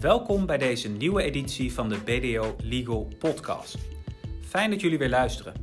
Welkom 0.00 0.46
bij 0.46 0.58
deze 0.58 0.88
nieuwe 0.88 1.22
editie 1.22 1.72
van 1.72 1.88
de 1.88 1.98
BDO 2.04 2.56
Legal 2.62 3.08
Podcast. 3.18 3.78
Fijn 4.42 4.70
dat 4.70 4.80
jullie 4.80 4.98
weer 4.98 5.08
luisteren. 5.08 5.54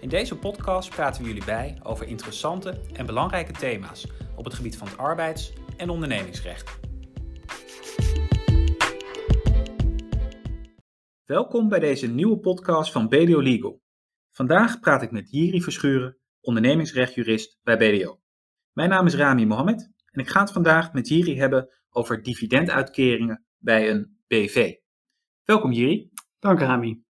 In 0.00 0.08
deze 0.08 0.38
podcast 0.38 0.90
praten 0.90 1.22
we 1.22 1.28
jullie 1.28 1.44
bij 1.44 1.78
over 1.82 2.06
interessante 2.06 2.80
en 2.92 3.06
belangrijke 3.06 3.52
thema's 3.52 4.06
op 4.36 4.44
het 4.44 4.54
gebied 4.54 4.76
van 4.76 4.88
het 4.88 4.96
arbeids- 4.96 5.52
en 5.76 5.90
ondernemingsrecht. 5.90 6.80
Welkom 11.24 11.68
bij 11.68 11.80
deze 11.80 12.06
nieuwe 12.06 12.38
podcast 12.38 12.92
van 12.92 13.08
BDO 13.08 13.40
Legal. 13.40 13.82
Vandaag 14.30 14.80
praat 14.80 15.02
ik 15.02 15.10
met 15.10 15.30
Jiri 15.30 15.62
Verschuren, 15.62 16.18
ondernemingsrechtjurist 16.40 17.58
bij 17.62 17.76
BDO. 17.76 18.20
Mijn 18.72 18.88
naam 18.88 19.06
is 19.06 19.14
Rami 19.14 19.46
Mohammed 19.46 19.90
en 20.06 20.20
ik 20.20 20.28
ga 20.28 20.40
het 20.40 20.52
vandaag 20.52 20.92
met 20.92 21.08
Jiri 21.08 21.38
hebben 21.38 21.68
over 21.90 22.22
dividenduitkeringen 22.22 23.44
bij 23.60 23.90
een 23.90 24.18
BV. 24.26 24.74
Welkom 25.44 25.72
Jiri. 25.72 26.10
Dank 26.38 26.58
Rami. 26.58 27.02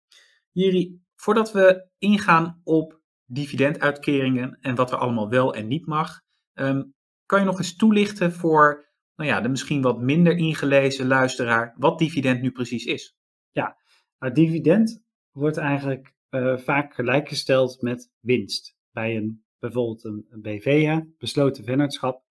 Jiri, 0.53 1.01
voordat 1.17 1.53
we 1.53 1.89
ingaan 1.99 2.61
op 2.65 3.01
dividenduitkeringen 3.25 4.59
en 4.61 4.75
wat 4.75 4.91
er 4.91 4.99
allemaal 4.99 5.29
wel 5.29 5.55
en 5.55 5.67
niet 5.67 5.87
mag, 5.87 6.21
ehm, 6.53 6.83
kan 7.27 7.39
je 7.39 7.45
nog 7.45 7.59
eens 7.59 7.77
toelichten 7.77 8.33
voor 8.33 8.89
nou 9.17 9.31
ja, 9.31 9.41
de 9.41 9.49
misschien 9.49 9.83
wat 9.83 10.01
minder 10.01 10.37
ingelezen 10.37 11.07
luisteraar 11.07 11.75
wat 11.79 11.99
dividend 11.99 12.41
nu 12.41 12.51
precies 12.51 12.85
is? 12.85 13.17
Ja, 13.51 13.77
nou, 14.19 14.35
dividend 14.35 15.03
wordt 15.31 15.57
eigenlijk 15.57 16.15
uh, 16.31 16.59
vaak 16.59 16.95
gelijkgesteld 16.95 17.83
met 17.83 18.11
winst 18.21 18.77
bij 18.91 19.17
een 19.17 19.45
bijvoorbeeld 19.59 20.05
een, 20.05 20.27
een 20.29 20.41
BV, 20.41 21.01
besloten 21.19 21.65
vennootschap. 21.65 22.25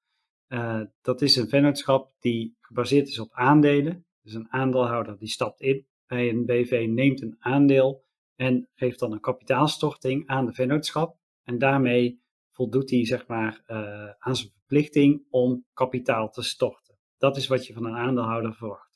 Uh, 0.48 0.82
dat 1.02 1.22
is 1.22 1.36
een 1.36 1.50
vennootschap 1.50 2.14
die 2.20 2.58
gebaseerd 2.60 3.08
is 3.08 3.20
op 3.20 3.34
aandelen. 3.34 4.06
Dus 4.30 4.38
een 4.38 4.52
aandeelhouder 4.52 5.18
die 5.18 5.28
stapt 5.28 5.62
in 5.62 5.88
bij 6.08 6.30
een 6.30 6.46
BV, 6.46 6.86
neemt 6.90 7.22
een 7.22 7.36
aandeel 7.40 8.06
en 8.36 8.70
geeft 8.76 9.00
dan 9.00 9.12
een 9.12 9.20
kapitaalstorting 9.20 10.28
aan 10.28 10.46
de 10.46 10.54
vennootschap. 10.54 11.18
En 11.44 11.58
daarmee 11.58 12.22
voldoet 12.52 12.90
hij 12.90 13.06
zeg 13.06 13.28
maar, 13.28 13.64
uh, 13.68 14.10
aan 14.20 14.36
zijn 14.36 14.52
verplichting 14.52 15.26
om 15.30 15.66
kapitaal 15.74 16.30
te 16.30 16.42
storten. 16.42 16.98
Dat 17.18 17.38
is 17.38 17.48
wat 17.48 17.68
je 17.68 17.74
van 17.74 17.86
een 17.86 17.96
aandeelhouder 17.96 18.54
verwacht. 18.54 18.92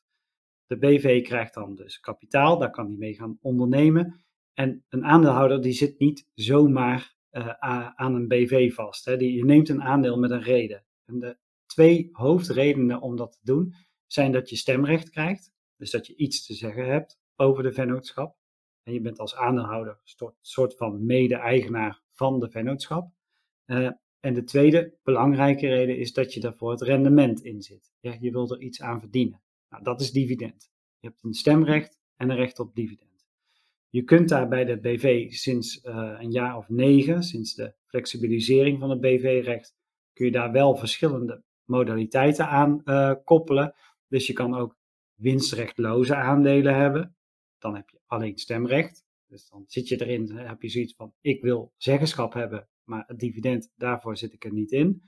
De 0.65 0.77
BV 0.77 1.23
krijgt 1.23 1.53
dan 1.53 1.75
dus 1.75 1.99
kapitaal, 1.99 2.57
daar 2.57 2.71
kan 2.71 2.87
hij 2.87 2.97
mee 2.97 3.13
gaan 3.13 3.37
ondernemen. 3.41 4.25
En 4.53 4.85
een 4.89 5.05
aandeelhouder 5.05 5.61
die 5.61 5.73
zit 5.73 5.99
niet 5.99 6.27
zomaar 6.33 7.15
uh, 7.31 7.47
aan 7.95 8.15
een 8.15 8.27
BV 8.27 8.73
vast. 8.73 9.05
Hè. 9.05 9.17
Die, 9.17 9.33
je 9.35 9.45
neemt 9.45 9.69
een 9.69 9.83
aandeel 9.83 10.19
met 10.19 10.31
een 10.31 10.43
reden. 10.43 10.85
En 11.05 11.19
de 11.19 11.37
twee 11.65 12.09
hoofdredenen 12.11 13.01
om 13.01 13.15
dat 13.15 13.31
te 13.31 13.39
doen 13.41 13.73
zijn 14.13 14.31
dat 14.31 14.49
je 14.49 14.55
stemrecht 14.55 15.09
krijgt. 15.09 15.51
Dus 15.77 15.91
dat 15.91 16.07
je 16.07 16.15
iets 16.15 16.45
te 16.45 16.53
zeggen 16.53 16.85
hebt 16.85 17.19
over 17.35 17.63
de 17.63 17.71
vennootschap. 17.71 18.37
En 18.83 18.93
je 18.93 19.01
bent 19.01 19.19
als 19.19 19.35
aandeelhouder 19.35 19.99
een 20.17 20.33
soort 20.41 20.75
van 20.75 21.05
mede-eigenaar 21.05 22.01
van 22.11 22.39
de 22.39 22.49
vennootschap. 22.49 23.11
Uh, 23.65 23.89
en 24.19 24.33
de 24.33 24.43
tweede 24.43 24.97
belangrijke 25.03 25.67
reden 25.67 25.97
is 25.97 26.13
dat 26.13 26.33
je 26.33 26.39
daarvoor 26.39 26.71
het 26.71 26.81
rendement 26.81 27.43
in 27.43 27.61
zit. 27.61 27.91
Ja, 27.99 28.15
je 28.19 28.31
wilt 28.31 28.51
er 28.51 28.61
iets 28.61 28.81
aan 28.81 28.99
verdienen. 28.99 29.41
Nou, 29.69 29.83
dat 29.83 30.01
is 30.01 30.11
dividend. 30.11 30.71
Je 30.99 31.07
hebt 31.07 31.23
een 31.23 31.33
stemrecht 31.33 31.99
en 32.15 32.29
een 32.29 32.35
recht 32.35 32.59
op 32.59 32.75
dividend. 32.75 33.27
Je 33.89 34.03
kunt 34.03 34.29
daar 34.29 34.47
bij 34.47 34.65
de 34.65 34.79
BV 34.79 35.31
sinds 35.31 35.83
uh, 35.83 36.15
een 36.19 36.31
jaar 36.31 36.57
of 36.57 36.69
negen, 36.69 37.23
sinds 37.23 37.53
de 37.55 37.73
flexibilisering 37.85 38.79
van 38.79 38.89
het 38.89 39.01
BV-recht, 39.01 39.75
kun 40.13 40.25
je 40.25 40.31
daar 40.31 40.51
wel 40.51 40.75
verschillende 40.75 41.43
modaliteiten 41.65 42.47
aan 42.47 42.81
uh, 42.85 43.13
koppelen. 43.23 43.73
Dus 44.13 44.27
je 44.27 44.33
kan 44.33 44.55
ook 44.55 44.77
winstrechtloze 45.15 46.15
aandelen 46.15 46.75
hebben. 46.75 47.15
Dan 47.57 47.75
heb 47.75 47.89
je 47.89 47.99
alleen 48.05 48.37
stemrecht. 48.37 49.03
Dus 49.27 49.49
dan 49.49 49.63
zit 49.67 49.87
je 49.87 50.01
erin, 50.01 50.31
heb 50.31 50.61
je 50.61 50.69
zoiets 50.69 50.95
van: 50.95 51.13
ik 51.21 51.41
wil 51.41 51.73
zeggenschap 51.77 52.33
hebben, 52.33 52.69
maar 52.83 53.03
het 53.07 53.19
dividend, 53.19 53.71
daarvoor 53.75 54.17
zit 54.17 54.33
ik 54.33 54.45
er 54.45 54.53
niet 54.53 54.71
in. 54.71 55.01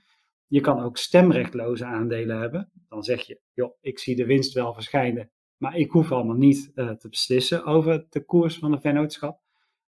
Je 0.46 0.60
kan 0.60 0.80
ook 0.80 0.96
stemrechtloze 0.96 1.84
aandelen 1.84 2.38
hebben. 2.38 2.70
Dan 2.88 3.02
zeg 3.02 3.20
je: 3.26 3.40
joh, 3.52 3.76
ik 3.80 3.98
zie 3.98 4.16
de 4.16 4.26
winst 4.26 4.52
wel 4.52 4.74
verschijnen, 4.74 5.30
maar 5.56 5.76
ik 5.76 5.90
hoef 5.90 6.12
allemaal 6.12 6.36
niet 6.36 6.70
uh, 6.74 6.90
te 6.90 7.08
beslissen 7.08 7.64
over 7.64 8.06
de 8.08 8.24
koers 8.24 8.58
van 8.58 8.70
de 8.70 8.80
vennootschap. 8.80 9.40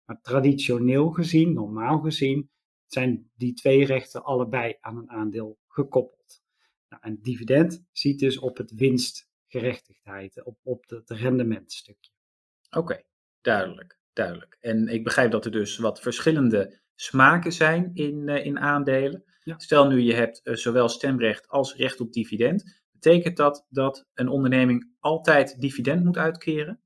Maar 0.04 0.21
traditioneel 0.21 1.10
gezien, 1.10 1.53
normaal 1.53 1.98
gezien, 1.98 2.50
zijn 2.87 3.31
die 3.34 3.53
twee 3.53 3.84
rechten 3.84 4.25
allebei 4.25 4.77
aan 4.81 4.97
een 4.97 5.10
aandeel 5.10 5.59
gekoppeld. 5.66 6.44
Nou, 6.88 7.02
een 7.06 7.19
dividend 7.22 7.84
ziet 7.92 8.19
dus 8.19 8.38
op 8.38 8.56
het 8.56 8.72
winstgerechtigheid, 8.74 10.44
op, 10.44 10.58
op 10.62 10.84
het 10.88 11.10
rendementstukje. 11.10 12.10
Oké, 12.69 12.78
okay, 12.78 13.04
duidelijk, 13.41 13.98
duidelijk. 14.12 14.56
En 14.60 14.88
ik 14.88 15.04
begrijp 15.04 15.30
dat 15.30 15.44
er 15.44 15.50
dus 15.50 15.78
wat 15.78 16.00
verschillende 16.00 16.80
smaken 16.94 17.52
zijn 17.52 17.91
in, 17.94 18.28
uh, 18.28 18.44
in 18.44 18.58
aandelen. 18.58 19.24
Ja. 19.42 19.58
Stel 19.58 19.88
nu 19.88 20.00
je 20.00 20.14
hebt 20.14 20.41
uh, 20.44 20.54
zowel 20.54 20.88
stemrecht 20.88 21.48
als 21.48 21.74
recht 21.74 22.00
op 22.00 22.12
dividend. 22.12 22.84
Betekent 22.92 23.36
dat 23.36 23.66
dat 23.68 24.06
een 24.14 24.28
onderneming 24.28 24.91
altijd 24.98 25.60
dividend 25.60 26.04
moet 26.04 26.16
uitkeren? 26.16 26.80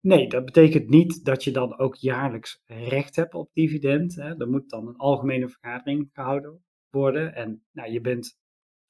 Nee, 0.00 0.28
dat 0.28 0.44
betekent 0.44 0.88
niet 0.88 1.24
dat 1.24 1.44
je 1.44 1.50
dan 1.50 1.78
ook 1.78 1.94
jaarlijks 1.94 2.62
recht 2.66 3.16
hebt 3.16 3.34
op 3.34 3.50
dividend. 3.52 4.14
Hè. 4.14 4.38
Er 4.38 4.48
moet 4.48 4.70
dan 4.70 4.88
een 4.88 4.96
algemene 4.96 5.48
vergadering 5.48 6.10
gehouden 6.12 6.64
worden. 6.90 7.34
En 7.34 7.64
nou, 7.72 7.92
je 7.92 8.00
bent, 8.00 8.40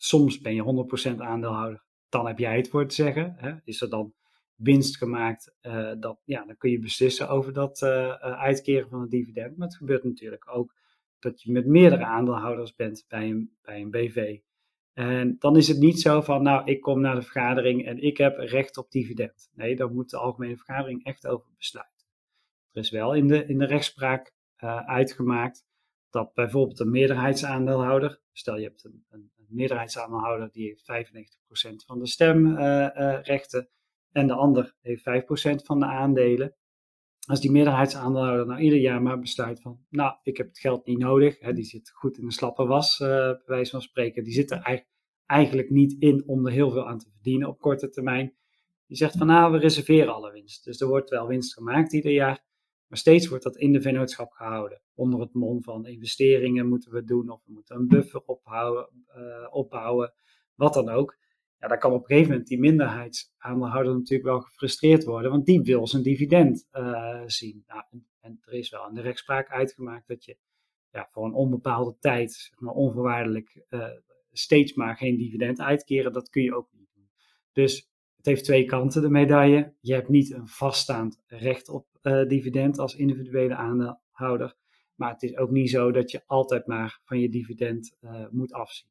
soms 0.04 0.40
ben 0.40 0.54
je 0.54 0.86
100% 1.14 1.16
aandeelhouder, 1.16 1.82
dan 2.08 2.26
heb 2.26 2.38
jij 2.38 2.56
het 2.56 2.68
voor 2.68 2.86
te 2.86 2.94
zeggen. 2.94 3.34
Hè. 3.36 3.54
Is 3.64 3.80
er 3.80 3.90
dan 3.90 4.14
winst 4.54 4.96
gemaakt, 4.96 5.54
uh, 5.62 5.92
dat, 5.98 6.20
ja, 6.24 6.44
dan 6.44 6.56
kun 6.56 6.70
je 6.70 6.78
beslissen 6.78 7.28
over 7.28 7.52
dat 7.52 7.80
uh, 7.82 8.12
uitkeren 8.20 8.88
van 8.88 9.00
het 9.00 9.10
dividend. 9.10 9.56
Maar 9.56 9.66
het 9.66 9.76
gebeurt 9.76 10.04
natuurlijk 10.04 10.48
ook 10.54 10.74
dat 11.18 11.42
je 11.42 11.52
met 11.52 11.66
meerdere 11.66 12.04
aandeelhouders 12.04 12.74
bent 12.74 13.04
bij 13.08 13.30
een, 13.30 13.50
bij 13.62 13.80
een 13.80 13.90
BV. 13.90 14.38
En 14.92 15.36
dan 15.38 15.56
is 15.56 15.68
het 15.68 15.78
niet 15.78 16.00
zo 16.00 16.20
van, 16.20 16.42
nou, 16.42 16.64
ik 16.64 16.80
kom 16.80 17.00
naar 17.00 17.14
de 17.14 17.22
vergadering 17.22 17.86
en 17.86 18.02
ik 18.02 18.16
heb 18.16 18.38
recht 18.38 18.76
op 18.76 18.90
dividend. 18.90 19.50
Nee, 19.54 19.76
daar 19.76 19.92
moet 19.92 20.10
de 20.10 20.16
algemene 20.16 20.56
vergadering 20.56 21.04
echt 21.04 21.26
over 21.26 21.46
besluiten. 21.56 22.06
Er 22.72 22.80
is 22.80 22.90
wel 22.90 23.14
in 23.14 23.26
de, 23.28 23.46
in 23.46 23.58
de 23.58 23.66
rechtspraak 23.66 24.32
uitgemaakt 24.86 25.64
dat 26.12 26.34
bijvoorbeeld 26.34 26.80
een 26.80 26.90
meerderheidsaandeelhouder, 26.90 28.20
stel 28.32 28.56
je 28.56 28.64
hebt 28.64 28.84
een, 28.84 29.04
een, 29.10 29.30
meerderheidsaandeelhouder 29.48 30.50
die 30.52 30.66
heeft 30.66 31.08
95% 31.82 31.86
van 31.86 31.98
de 31.98 32.06
stemrechten 32.06 33.60
uh, 33.60 33.66
uh, 33.66 34.22
en 34.22 34.26
de 34.26 34.34
ander 34.34 34.74
heeft 34.80 35.02
5% 35.02 35.64
van 35.64 35.78
de 35.78 35.86
aandelen. 35.86 36.56
Als 37.26 37.40
die 37.40 37.50
meerderheidsaandeelhouder 37.50 38.46
nou 38.46 38.60
ieder 38.60 38.78
jaar 38.78 39.02
maar 39.02 39.18
besluit 39.18 39.60
van, 39.60 39.84
nou, 39.88 40.16
ik 40.22 40.36
heb 40.36 40.48
het 40.48 40.58
geld 40.58 40.86
niet 40.86 40.98
nodig, 40.98 41.40
hè, 41.40 41.52
die 41.52 41.64
zit 41.64 41.90
goed 41.90 42.18
in 42.18 42.26
de 42.26 42.32
slappe 42.32 42.66
was, 42.66 43.00
uh, 43.00 43.08
bij 43.08 43.42
wijze 43.44 43.70
van 43.70 43.82
spreken, 43.82 44.24
die 44.24 44.32
zit 44.32 44.50
er 44.50 44.84
eigenlijk 45.26 45.70
niet 45.70 45.96
in 45.98 46.22
om 46.26 46.46
er 46.46 46.52
heel 46.52 46.70
veel 46.70 46.88
aan 46.88 46.98
te 46.98 47.10
verdienen 47.10 47.48
op 47.48 47.60
korte 47.60 47.88
termijn. 47.88 48.34
Die 48.86 48.96
zegt 48.96 49.16
van, 49.16 49.26
nou, 49.26 49.52
we 49.52 49.58
reserveren 49.58 50.14
alle 50.14 50.32
winst. 50.32 50.64
Dus 50.64 50.80
er 50.80 50.88
wordt 50.88 51.10
wel 51.10 51.26
winst 51.26 51.54
gemaakt 51.54 51.92
ieder 51.92 52.12
jaar, 52.12 52.44
maar 52.92 53.00
steeds 53.00 53.28
wordt 53.28 53.44
dat 53.44 53.56
in 53.56 53.72
de 53.72 53.80
vennootschap 53.80 54.32
gehouden. 54.32 54.80
Onder 54.94 55.20
het 55.20 55.34
mom 55.34 55.62
van 55.62 55.86
investeringen 55.86 56.68
moeten 56.68 56.92
we 56.92 57.04
doen, 57.04 57.30
of 57.30 57.44
we 57.44 57.52
moeten 57.52 57.76
een 57.76 57.88
buffer 57.88 58.22
uh, 58.26 59.46
opbouwen, 59.50 60.12
wat 60.54 60.74
dan 60.74 60.88
ook 60.88 61.18
ja, 61.58 61.68
dan 61.68 61.78
kan 61.78 61.92
op 61.92 62.00
een 62.00 62.06
gegeven 62.06 62.30
moment 62.30 62.48
die 62.48 62.58
minderheidsaandeelhouder 62.58 63.94
natuurlijk 63.94 64.28
wel 64.28 64.40
gefrustreerd 64.40 65.04
worden, 65.04 65.30
want 65.30 65.46
die 65.46 65.60
wil 65.60 65.86
zijn 65.86 66.02
dividend 66.02 66.68
uh, 66.72 67.22
zien. 67.26 67.64
Nou, 67.66 67.82
en, 68.20 68.40
er 68.44 68.52
is 68.52 68.70
wel 68.70 68.88
in 68.88 68.94
de 68.94 69.00
rechtspraak 69.00 69.50
uitgemaakt 69.50 70.08
dat 70.08 70.24
je 70.24 70.36
ja, 70.90 71.08
voor 71.10 71.24
een 71.24 71.34
onbepaalde 71.34 71.96
tijd, 71.98 72.32
zeg 72.32 72.60
maar 72.60 72.74
onvoorwaardelijk, 72.74 73.64
uh, 73.70 73.88
steeds 74.32 74.74
maar 74.74 74.96
geen 74.96 75.16
dividend 75.16 75.60
uitkeren, 75.60 76.12
dat 76.12 76.28
kun 76.28 76.42
je 76.42 76.54
ook 76.54 76.68
niet 76.72 76.90
doen. 76.94 77.10
Dus 77.52 77.91
het 78.22 78.30
heeft 78.30 78.44
twee 78.44 78.64
kanten, 78.64 79.02
de 79.02 79.10
medaille. 79.10 79.74
Je 79.80 79.94
hebt 79.94 80.08
niet 80.08 80.32
een 80.32 80.48
vaststaand 80.48 81.22
recht 81.26 81.68
op 81.68 81.86
uh, 82.02 82.28
dividend 82.28 82.78
als 82.78 82.94
individuele 82.94 83.54
aandeelhouder, 83.54 84.54
maar 84.94 85.12
het 85.12 85.22
is 85.22 85.36
ook 85.36 85.50
niet 85.50 85.70
zo 85.70 85.90
dat 85.90 86.10
je 86.10 86.22
altijd 86.26 86.66
maar 86.66 87.00
van 87.04 87.20
je 87.20 87.28
dividend 87.28 87.96
moet 88.30 88.52
afzien. 88.52 88.88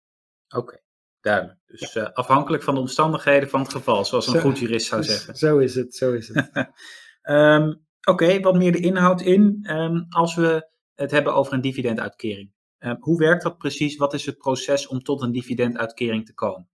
Oké. 0.47 0.57
Okay. 0.57 0.81
Duidelijk. 1.21 1.59
Dus 1.65 1.93
ja. 1.93 2.01
uh, 2.01 2.13
afhankelijk 2.13 2.63
van 2.63 2.73
de 2.73 2.79
omstandigheden 2.79 3.49
van 3.49 3.59
het 3.59 3.71
geval, 3.71 4.05
zoals 4.05 4.27
een 4.27 4.33
zo, 4.33 4.39
goed 4.39 4.59
jurist 4.59 4.85
zou 4.85 5.03
zeggen. 5.03 5.35
Zo 5.35 5.57
is 5.57 5.75
het, 5.75 5.95
zo 5.95 6.13
is 6.13 6.27
het. 6.27 6.51
um, 7.23 7.69
Oké, 8.01 8.23
okay, 8.23 8.39
wat 8.39 8.55
meer 8.55 8.71
de 8.71 8.79
inhoud 8.79 9.21
in. 9.21 9.67
Um, 9.69 10.05
als 10.09 10.35
we 10.35 10.69
het 10.95 11.11
hebben 11.11 11.33
over 11.33 11.53
een 11.53 11.61
dividenduitkering. 11.61 12.51
Um, 12.79 12.97
hoe 12.99 13.17
werkt 13.17 13.43
dat 13.43 13.57
precies? 13.57 13.95
Wat 13.95 14.13
is 14.13 14.25
het 14.25 14.37
proces 14.37 14.87
om 14.87 15.03
tot 15.03 15.21
een 15.21 15.31
dividenduitkering 15.31 16.25
te 16.25 16.33
komen? 16.33 16.69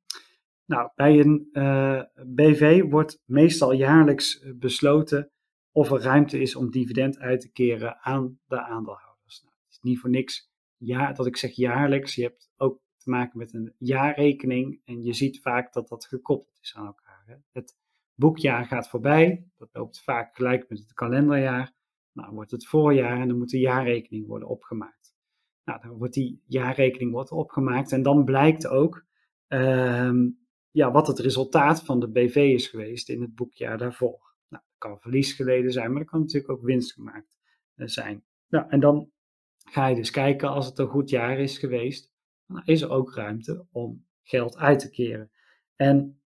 Nou, 0.68 0.90
bij 0.96 1.20
een 1.20 1.50
uh, 1.52 2.02
BV 2.26 2.84
wordt 2.90 3.22
meestal 3.26 3.74
jaarlijks 3.74 4.44
besloten 4.56 5.32
of 5.72 5.92
er 5.92 6.02
ruimte 6.02 6.40
is 6.40 6.56
om 6.56 6.72
dividend 6.72 7.20
uit 7.20 7.42
te 7.42 7.52
keren 7.52 7.98
aan 8.00 8.40
de 8.48 8.62
aandeelhouders. 8.62 9.42
Nou, 9.44 9.56
het 9.64 9.72
is 9.72 9.80
niet 9.82 10.00
voor 10.00 10.10
niks 10.10 10.52
ja, 10.78 11.14
dat 11.14 11.26
ik 11.26 11.38
zeg 11.38 11.52
jaarlijks. 11.52 12.16
Je 12.16 12.24
hebt 12.24 12.52
ook 12.58 12.82
te 12.98 13.10
maken 13.10 13.38
met 13.38 13.54
een 13.54 13.74
jaarrekening. 13.78 14.82
En 14.86 15.04
je 15.04 15.14
ziet 15.14 15.42
vaak 15.42 15.74
dat 15.74 15.88
dat 15.88 16.06
gekoppeld 16.06 16.58
is 16.62 16.76
aan 16.76 16.86
elkaar. 16.86 17.24
Hè. 17.26 17.36
Het 17.52 17.78
boekjaar 18.16 18.66
gaat 18.66 18.90
voorbij, 18.90 19.48
dat 19.58 19.70
loopt 19.72 20.04
vaak 20.04 20.36
gelijk 20.36 20.70
met 20.70 20.80
het 20.80 20.94
kalenderjaar. 20.94 21.74
Nou, 22.12 22.34
wordt 22.34 22.52
het 22.52 22.68
voorjaar 22.68 23.22
en 23.22 23.28
dan 23.28 23.38
moet 23.38 23.50
de 23.50 23.60
jaarrekening 23.60 24.28
worden 24.28 24.48
opgemaakt. 24.48 25.16
Nou, 25.64 25.82
dan 25.82 25.98
wordt 25.98 26.14
die 26.14 26.42
jaarrekening 26.46 27.12
wordt 27.12 27.32
opgemaakt 27.32 27.92
en 27.92 28.04
dan 28.04 28.26
blijkt 28.26 28.68
ook 28.68 29.06
ehm, 29.48 30.30
ja, 30.78 30.92
wat 30.92 31.08
het 31.08 31.20
resultaat 31.20 31.84
van 31.84 32.00
de 32.00 32.10
BV 32.10 32.36
is 32.36 32.68
geweest 32.68 33.10
in 33.10 33.22
het 33.22 33.36
boekjaar 33.36 33.78
daarvoor. 33.78 34.34
Nou, 34.50 34.64
kan 34.78 35.00
verlies 35.00 35.34
geleden 35.34 35.72
zijn, 35.72 35.92
maar 35.92 36.02
er 36.02 36.08
kan 36.08 36.20
natuurlijk 36.20 36.52
ook 36.52 36.62
winst 36.62 36.94
gemaakt 36.94 37.28
eh, 37.76 37.88
zijn. 37.88 38.24
Nou, 38.48 38.70
en 38.70 38.80
dan 38.80 39.12
ga 39.58 39.88
je 39.88 39.96
dus 39.96 40.12
kijken 40.12 40.50
als 40.50 40.66
het 40.66 40.78
een 40.78 40.88
goed 40.88 41.10
jaar 41.10 41.40
is 41.40 41.58
geweest, 41.58 42.12
dan 42.48 42.62
is 42.66 42.82
er 42.82 42.90
ook 42.90 43.14
ruimte 43.14 43.66
om 43.72 44.06
geld 44.24 44.58
uit 44.58 44.80
te 44.80 44.90
keren. 44.90 45.32
En 45.76 46.22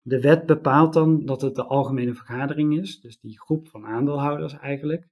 de 0.00 0.20
wet 0.20 0.46
bepaalt 0.46 0.92
dan 0.92 1.24
dat 1.24 1.40
het 1.40 1.54
de 1.54 1.64
algemene 1.64 2.14
vergadering 2.14 2.78
is, 2.78 3.00
dus 3.00 3.20
die 3.20 3.40
groep 3.40 3.68
van 3.68 3.86
aandeelhouders 3.86 4.52
eigenlijk. 4.52 5.08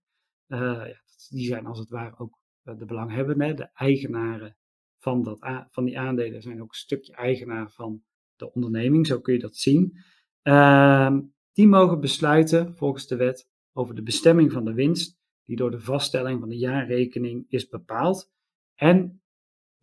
Uh, 0.49 0.59
ja, 0.61 1.01
die 1.29 1.47
zijn 1.47 1.67
als 1.67 1.79
het 1.79 1.91
ware 1.91 2.19
ook 2.19 2.39
de 2.63 2.85
belanghebbenden, 2.85 3.57
de 3.57 3.71
eigenaren 3.75 4.57
van, 4.99 5.23
dat, 5.23 5.67
van 5.71 5.85
die 5.85 5.99
aandelen 5.99 6.43
zijn 6.43 6.63
ook 6.63 6.69
een 6.69 6.79
stukje 6.79 7.13
eigenaar 7.13 7.71
van 7.71 8.03
de 8.39 8.53
onderneming, 8.53 9.07
zo 9.07 9.21
kun 9.21 9.33
je 9.33 9.41
dat 9.41 9.57
zien. 9.57 9.97
Uh, 10.43 11.19
die 11.53 11.67
mogen 11.67 12.01
besluiten 12.01 12.77
volgens 12.77 13.07
de 13.07 13.17
wet 13.17 13.51
over 13.73 13.95
de 13.95 14.03
bestemming 14.03 14.53
van 14.53 14.65
de 14.65 14.73
winst 14.73 15.19
die 15.45 15.57
door 15.57 15.71
de 15.71 15.81
vaststelling 15.81 16.41
van 16.41 16.49
de 16.49 16.59
jaarrekening 16.59 17.45
is 17.49 17.69
bepaald. 17.69 18.33
En 18.75 19.23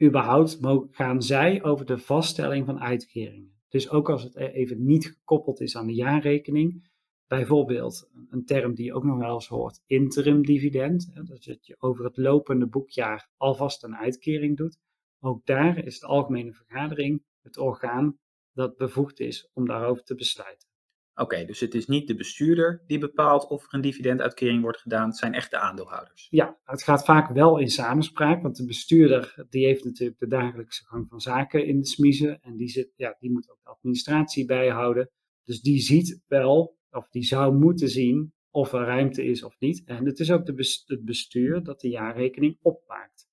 überhaupt 0.04 0.60
gaan 0.92 1.22
zij 1.22 1.64
over 1.64 1.86
de 1.86 1.98
vaststelling 1.98 2.66
van 2.66 2.80
uitkeringen. 2.80 3.54
Dus 3.70 3.90
ook 3.90 4.10
als 4.10 4.24
het 4.24 4.36
even 4.36 4.86
niet 4.86 5.06
gekoppeld 5.06 5.62
is 5.62 5.78
aan 5.78 5.88
de 5.88 5.94
jaarrekening, 5.94 6.90
bijvoorbeeld 7.28 8.10
een 8.30 8.46
term 8.46 8.76
die 8.76 8.86
je 8.86 8.94
ook 8.94 9.04
nog 9.04 9.18
wel 9.18 9.34
eens 9.34 9.48
hoort, 9.48 9.84
interim 9.86 10.46
dividend, 10.46 11.12
dat 11.28 11.66
je 11.66 11.76
over 11.80 12.06
het 12.06 12.18
lopende 12.18 12.68
boekjaar 12.68 13.30
alvast 13.38 13.84
een 13.84 13.96
uitkering 13.96 14.58
doet. 14.58 14.80
Ook 15.20 15.46
daar 15.46 15.86
is 15.86 16.00
de 16.00 16.08
algemene 16.08 16.54
vergadering 16.54 17.24
het 17.42 17.58
orgaan 17.58 18.20
dat 18.56 18.78
bevoegd 18.78 19.20
is 19.20 19.50
om 19.54 19.68
daarover 19.68 20.04
te 20.04 20.16
besluiten. 20.16 20.68
Oké, 21.16 21.46
dus 21.46 21.60
het 21.60 21.74
is 21.76 21.88
niet 21.88 22.08
de 22.08 22.16
bestuurder 22.16 22.84
die 22.88 23.00
bepaalt 23.00 23.48
of 23.48 23.64
er 23.64 23.74
een 23.74 23.82
dividenduitkering 23.82 24.62
wordt 24.62 24.82
gedaan, 24.82 25.08
het 25.08 25.18
zijn 25.18 25.34
echt 25.34 25.52
de 25.52 25.58
aandeelhouders. 25.58 26.28
Ja, 26.30 26.60
het 26.64 26.84
gaat 26.84 27.06
vaak 27.06 27.30
wel 27.30 27.58
in 27.58 27.70
samenspraak, 27.70 28.42
want 28.42 28.56
de 28.56 28.66
bestuurder 28.66 29.46
die 29.50 29.66
heeft 29.66 29.84
natuurlijk 29.84 30.20
de 30.20 30.28
dagelijkse 30.28 30.86
gang 30.86 31.08
van 31.10 31.22
zaken 31.22 31.66
in 31.66 31.80
de 31.80 31.88
smiezen 31.88 32.42
en 32.42 32.58
die, 32.58 32.68
zit, 32.68 32.94
ja, 32.96 33.16
die 33.20 33.32
moet 33.32 33.50
ook 33.50 33.60
de 33.64 33.70
administratie 33.70 34.46
bijhouden. 34.46 35.10
Dus 35.44 35.62
die 35.62 35.80
ziet 35.80 36.22
wel, 36.28 36.78
of 36.90 37.10
die 37.10 37.24
zou 37.24 37.56
moeten 37.56 37.90
zien, 37.90 38.34
of 38.52 38.74
er 38.74 38.86
ruimte 38.86 39.26
is 39.26 39.44
of 39.44 39.60
niet. 39.60 39.84
En 39.86 40.06
het 40.06 40.20
is 40.20 40.32
ook 40.32 40.46
de 40.46 40.84
het 40.86 41.06
bestuur 41.06 41.64
dat 41.64 41.80
de 41.80 41.90
jaarrekening 41.90 42.58
opmaakt. 42.62 43.28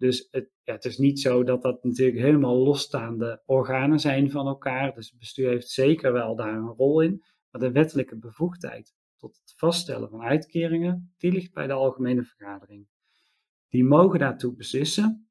Dus 0.00 0.28
het, 0.30 0.50
ja, 0.62 0.72
het 0.72 0.84
is 0.84 0.98
niet 0.98 1.20
zo 1.20 1.44
dat 1.44 1.62
dat 1.62 1.84
natuurlijk 1.84 2.18
helemaal 2.18 2.56
losstaande 2.56 3.42
organen 3.46 4.00
zijn 4.00 4.30
van 4.30 4.46
elkaar. 4.46 4.94
Dus 4.94 5.10
het 5.10 5.18
bestuur 5.18 5.48
heeft 5.48 5.68
zeker 5.68 6.12
wel 6.12 6.36
daar 6.36 6.54
een 6.54 6.74
rol 6.76 7.00
in. 7.00 7.24
Maar 7.50 7.60
de 7.60 7.72
wettelijke 7.72 8.18
bevoegdheid 8.18 8.94
tot 9.16 9.36
het 9.36 9.54
vaststellen 9.56 10.08
van 10.08 10.22
uitkeringen, 10.22 11.14
die 11.16 11.32
ligt 11.32 11.52
bij 11.52 11.66
de 11.66 11.72
algemene 11.72 12.24
vergadering. 12.24 12.88
Die 13.68 13.84
mogen 13.84 14.18
daartoe 14.18 14.54
beslissen 14.54 15.28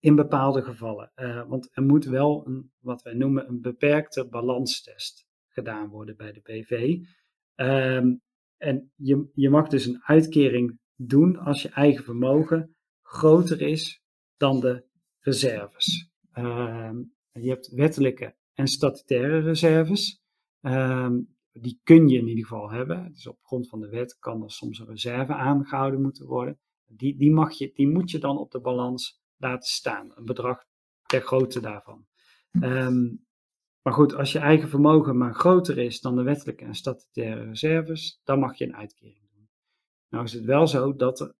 in 0.00 0.14
bepaalde 0.14 0.62
gevallen. 0.62 1.12
Uh, 1.16 1.48
want 1.48 1.68
er 1.72 1.82
moet 1.82 2.04
wel 2.04 2.46
een, 2.46 2.72
wat 2.78 3.02
wij 3.02 3.14
noemen 3.14 3.48
een 3.48 3.60
beperkte 3.60 4.28
balanstest 4.28 5.26
gedaan 5.48 5.88
worden 5.88 6.16
bij 6.16 6.32
de 6.32 6.40
BV. 6.42 6.98
Ehm, 7.54 8.14
en 8.56 8.92
je, 8.94 9.30
je 9.34 9.50
mag 9.50 9.68
dus 9.68 9.86
een 9.86 10.02
uitkering 10.02 10.78
doen 10.94 11.36
als 11.36 11.62
je 11.62 11.68
eigen 11.68 12.04
vermogen 12.04 12.75
groter 13.06 13.60
is 13.60 14.02
dan 14.36 14.60
de 14.60 14.84
reserves. 15.18 16.10
Ehm, 16.32 16.96
je 17.32 17.48
hebt 17.48 17.68
wettelijke 17.68 18.36
en 18.54 18.66
statutaire 18.66 19.38
reserves. 19.38 20.22
Ehm, 20.60 21.20
die 21.52 21.80
kun 21.82 22.08
je 22.08 22.18
in 22.18 22.28
ieder 22.28 22.46
geval 22.46 22.70
hebben. 22.70 23.12
Dus 23.12 23.26
op 23.26 23.38
grond 23.42 23.68
van 23.68 23.80
de 23.80 23.88
wet 23.88 24.18
kan 24.18 24.42
er 24.42 24.50
soms 24.50 24.78
een 24.78 24.86
reserve 24.86 25.34
aangehouden 25.34 26.02
moeten 26.02 26.26
worden. 26.26 26.58
Die, 26.86 27.16
die, 27.16 27.32
mag 27.32 27.52
je, 27.52 27.70
die 27.74 27.88
moet 27.88 28.10
je 28.10 28.18
dan 28.18 28.38
op 28.38 28.50
de 28.50 28.60
balans 28.60 29.22
laten 29.36 29.68
staan. 29.68 30.12
Een 30.14 30.24
bedrag 30.24 30.64
ter 31.06 31.20
grootte 31.20 31.60
daarvan. 31.60 32.06
Ehm, 32.60 33.14
maar 33.82 33.92
goed, 33.92 34.14
als 34.14 34.32
je 34.32 34.38
eigen 34.38 34.68
vermogen 34.68 35.16
maar 35.16 35.34
groter 35.34 35.78
is 35.78 36.00
dan 36.00 36.16
de 36.16 36.22
wettelijke 36.22 36.64
en 36.64 36.74
statutaire 36.74 37.44
reserves, 37.44 38.20
dan 38.24 38.38
mag 38.38 38.58
je 38.58 38.64
een 38.64 38.76
uitkering 38.76 39.30
doen. 39.32 39.48
Nou 40.08 40.24
is 40.24 40.32
het 40.32 40.44
wel 40.44 40.66
zo 40.66 40.94
dat 40.94 41.20
er 41.20 41.34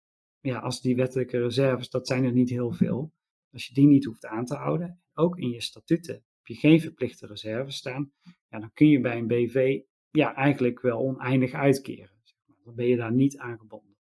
ja, 0.47 0.59
als 0.59 0.81
die 0.81 0.97
wettelijke 0.97 1.39
reserves, 1.39 1.91
dat 1.91 2.07
zijn 2.07 2.25
er 2.25 2.33
niet 2.33 2.51
heel 2.51 2.73
veel. 2.73 3.13
Als 3.53 3.67
je 3.67 3.75
die 3.75 3.87
niet 3.87 4.05
hoeft 4.05 4.27
aan 4.27 4.45
te 4.45 4.55
houden, 4.55 5.03
ook 5.15 5.39
in 5.39 5.51
je 5.51 5.61
statuten 5.61 6.15
heb 6.15 6.47
je 6.47 6.55
geen 6.55 6.81
verplichte 6.81 7.27
reserves 7.27 7.77
staan, 7.77 8.13
ja, 8.49 8.59
dan 8.59 8.73
kun 8.73 8.89
je 8.89 9.01
bij 9.01 9.19
een 9.19 9.27
BV 9.27 9.81
ja, 10.11 10.35
eigenlijk 10.35 10.81
wel 10.81 10.99
oneindig 10.99 11.53
uitkeren. 11.53 12.21
Zeg 12.23 12.39
maar. 12.47 12.57
Dan 12.65 12.75
ben 12.75 12.87
je 12.87 12.97
daar 12.97 13.13
niet 13.13 13.39
aan 13.39 13.59
gebonden. 13.59 13.97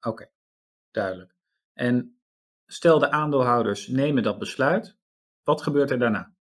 Oké, 0.00 0.30
duidelijk. 0.90 1.36
En 1.72 2.18
stel 2.66 2.98
de 2.98 3.10
aandeelhouders 3.10 3.88
nemen 3.88 4.22
dat 4.22 4.38
besluit, 4.38 4.98
wat 5.42 5.62
gebeurt 5.62 5.90
er 5.90 5.98
daarna? 5.98 6.34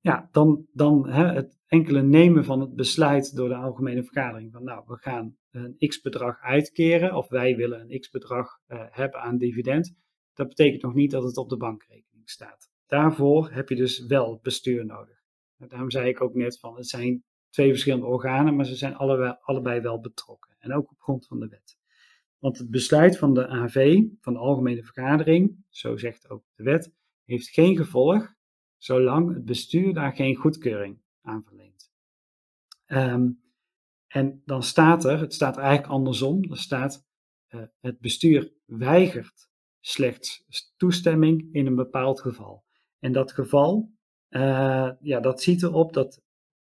Ja, 0.00 0.28
dan, 0.32 0.66
dan 0.72 1.08
hè, 1.08 1.24
het 1.24 1.58
enkele 1.66 2.02
nemen 2.02 2.44
van 2.44 2.60
het 2.60 2.74
besluit 2.74 3.36
door 3.36 3.48
de 3.48 3.54
algemene 3.54 4.04
vergadering 4.04 4.52
van 4.52 4.64
nou, 4.64 4.84
we 4.86 4.96
gaan 4.96 5.36
een 5.54 5.88
x-bedrag 5.88 6.40
uitkeren 6.40 7.14
of 7.14 7.28
wij 7.28 7.56
willen 7.56 7.80
een 7.80 8.00
x-bedrag 8.00 8.60
uh, 8.68 8.84
hebben 8.90 9.20
aan 9.20 9.38
dividend, 9.38 9.94
dat 10.32 10.48
betekent 10.48 10.82
nog 10.82 10.94
niet 10.94 11.10
dat 11.10 11.22
het 11.22 11.36
op 11.36 11.48
de 11.48 11.56
bankrekening 11.56 12.30
staat. 12.30 12.70
Daarvoor 12.86 13.50
heb 13.50 13.68
je 13.68 13.76
dus 13.76 14.06
wel 14.06 14.38
bestuur 14.42 14.86
nodig. 14.86 15.22
En 15.58 15.68
daarom 15.68 15.90
zei 15.90 16.08
ik 16.08 16.20
ook 16.20 16.34
net 16.34 16.58
van 16.58 16.76
het 16.76 16.88
zijn 16.88 17.24
twee 17.50 17.68
verschillende 17.68 18.06
organen, 18.06 18.56
maar 18.56 18.66
ze 18.66 18.76
zijn 18.76 18.94
allebei, 18.94 19.36
allebei 19.40 19.80
wel 19.80 20.00
betrokken 20.00 20.56
en 20.58 20.72
ook 20.72 20.90
op 20.90 21.00
grond 21.00 21.26
van 21.26 21.40
de 21.40 21.48
wet. 21.48 21.76
Want 22.38 22.58
het 22.58 22.70
besluit 22.70 23.18
van 23.18 23.34
de 23.34 23.48
AV, 23.48 24.02
van 24.20 24.32
de 24.32 24.38
Algemene 24.38 24.82
Vergadering, 24.82 25.64
zo 25.68 25.96
zegt 25.96 26.30
ook 26.30 26.44
de 26.54 26.62
wet, 26.62 26.92
heeft 27.24 27.48
geen 27.48 27.76
gevolg 27.76 28.34
zolang 28.76 29.34
het 29.34 29.44
bestuur 29.44 29.94
daar 29.94 30.12
geen 30.12 30.34
goedkeuring 30.34 30.98
aan 31.22 31.44
verleent. 31.44 31.90
Um, 32.86 33.43
en 34.14 34.42
dan 34.44 34.62
staat 34.62 35.04
er, 35.04 35.20
het 35.20 35.34
staat 35.34 35.56
eigenlijk 35.56 35.92
andersom, 35.92 36.50
er 36.50 36.58
staat 36.58 37.06
uh, 37.48 37.62
het 37.80 37.98
bestuur 37.98 38.52
weigert 38.64 39.48
slechts 39.80 40.44
toestemming 40.76 41.48
in 41.52 41.66
een 41.66 41.74
bepaald 41.74 42.20
geval. 42.20 42.64
En 42.98 43.12
dat 43.12 43.32
geval, 43.32 43.90
uh, 44.30 44.90
ja, 45.00 45.20
dat 45.20 45.42
ziet 45.42 45.62
erop 45.62 45.92
dat 45.92 46.14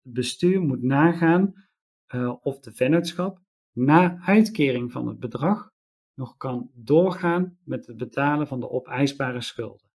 het 0.02 0.12
bestuur 0.12 0.60
moet 0.60 0.82
nagaan 0.82 1.68
uh, 2.14 2.34
of 2.40 2.60
de 2.60 2.72
vennootschap 2.72 3.40
na 3.72 4.18
uitkering 4.20 4.92
van 4.92 5.06
het 5.06 5.18
bedrag 5.18 5.70
nog 6.14 6.36
kan 6.36 6.70
doorgaan 6.74 7.58
met 7.64 7.86
het 7.86 7.96
betalen 7.96 8.46
van 8.46 8.60
de 8.60 8.70
opeisbare 8.70 9.40
schulden. 9.40 9.90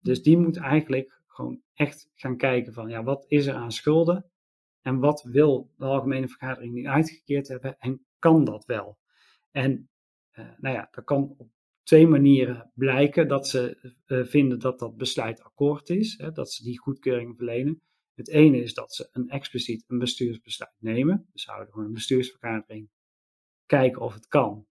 Dus 0.00 0.22
die 0.22 0.38
moet 0.38 0.56
eigenlijk 0.56 1.22
gewoon 1.26 1.62
echt 1.72 2.10
gaan 2.14 2.36
kijken 2.36 2.72
van, 2.72 2.88
ja, 2.88 3.02
wat 3.02 3.24
is 3.28 3.46
er 3.46 3.54
aan 3.54 3.72
schulden 3.72 4.32
en 4.84 4.98
wat 4.98 5.22
wil 5.22 5.70
de 5.76 5.84
algemene 5.84 6.28
vergadering 6.28 6.74
nu 6.74 6.86
uitgekeerd 6.86 7.48
hebben 7.48 7.78
en 7.78 8.06
kan 8.18 8.44
dat 8.44 8.64
wel? 8.64 8.98
En 9.50 9.88
uh, 10.32 10.44
nou 10.58 10.74
ja, 10.74 10.88
dat 10.90 11.04
kan 11.04 11.34
op 11.36 11.48
twee 11.82 12.06
manieren 12.06 12.70
blijken 12.74 13.28
dat 13.28 13.48
ze 13.48 13.92
uh, 14.06 14.24
vinden 14.24 14.58
dat 14.58 14.78
dat 14.78 14.96
besluit 14.96 15.42
akkoord 15.42 15.88
is, 15.88 16.18
hè, 16.18 16.32
dat 16.32 16.52
ze 16.52 16.62
die 16.62 16.78
goedkeuring 16.78 17.36
verlenen. 17.36 17.82
Het 18.14 18.28
ene 18.28 18.62
is 18.62 18.74
dat 18.74 18.94
ze 18.94 19.08
een 19.12 19.28
expliciet 19.28 19.84
een 19.88 19.98
bestuursbesluit 19.98 20.76
nemen. 20.78 21.28
Dus 21.32 21.46
houden 21.46 21.72
gewoon 21.72 21.86
een 21.86 21.92
bestuursvergadering, 21.92 22.88
kijken 23.66 24.02
of 24.02 24.14
het 24.14 24.28
kan. 24.28 24.66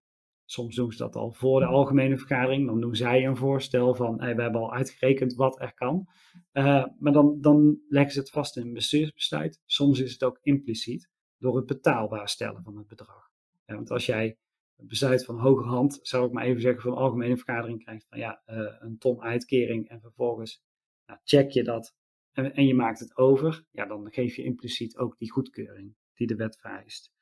Soms 0.54 0.76
doen 0.76 0.92
ze 0.92 0.98
dat 0.98 1.16
al 1.16 1.32
voor 1.32 1.60
de 1.60 1.66
algemene 1.66 2.18
vergadering. 2.18 2.66
Dan 2.66 2.80
doen 2.80 2.96
zij 2.96 3.26
een 3.26 3.36
voorstel 3.36 3.94
van, 3.94 4.20
hey, 4.20 4.36
we 4.36 4.42
hebben 4.42 4.60
al 4.60 4.72
uitgerekend 4.72 5.34
wat 5.34 5.60
er 5.60 5.74
kan. 5.74 6.08
Uh, 6.52 6.86
maar 6.98 7.12
dan, 7.12 7.40
dan 7.40 7.80
leggen 7.88 8.12
ze 8.12 8.18
het 8.18 8.30
vast 8.30 8.56
in 8.56 8.66
een 8.66 8.72
bestuursbesluit. 8.72 9.62
Soms 9.66 10.00
is 10.00 10.12
het 10.12 10.24
ook 10.24 10.38
impliciet 10.42 11.10
door 11.38 11.56
het 11.56 11.66
betaalbaar 11.66 12.28
stellen 12.28 12.62
van 12.62 12.76
het 12.76 12.86
bedrag. 12.86 13.30
Ja, 13.66 13.74
want 13.74 13.90
als 13.90 14.06
jij 14.06 14.38
een 14.76 14.86
besluit 14.86 15.24
van 15.24 15.38
hoge 15.38 15.64
hand, 15.64 15.98
zou 16.02 16.26
ik 16.26 16.32
maar 16.32 16.44
even 16.44 16.60
zeggen, 16.60 16.82
van 16.82 16.90
de 16.90 16.96
algemene 16.96 17.36
vergadering 17.36 17.82
krijgt 17.82 18.06
van 18.08 18.18
ja, 18.18 18.42
uh, 18.46 18.74
een 18.78 18.98
ton 18.98 19.22
uitkering 19.22 19.88
en 19.88 20.00
vervolgens 20.00 20.62
nou, 21.06 21.20
check 21.24 21.50
je 21.50 21.64
dat 21.64 21.94
en, 22.32 22.66
je 22.66 22.74
maakt 22.74 22.98
het 22.98 23.16
over, 23.16 23.64
ja, 23.70 23.86
dan 23.86 24.12
geef 24.12 24.36
je 24.36 24.44
impliciet 24.44 24.96
ook 24.96 25.18
die 25.18 25.30
goedkeuring 25.30 25.94
die 26.14 26.26
de 26.26 26.36
wet 26.36 26.58
vereist. 26.60 27.12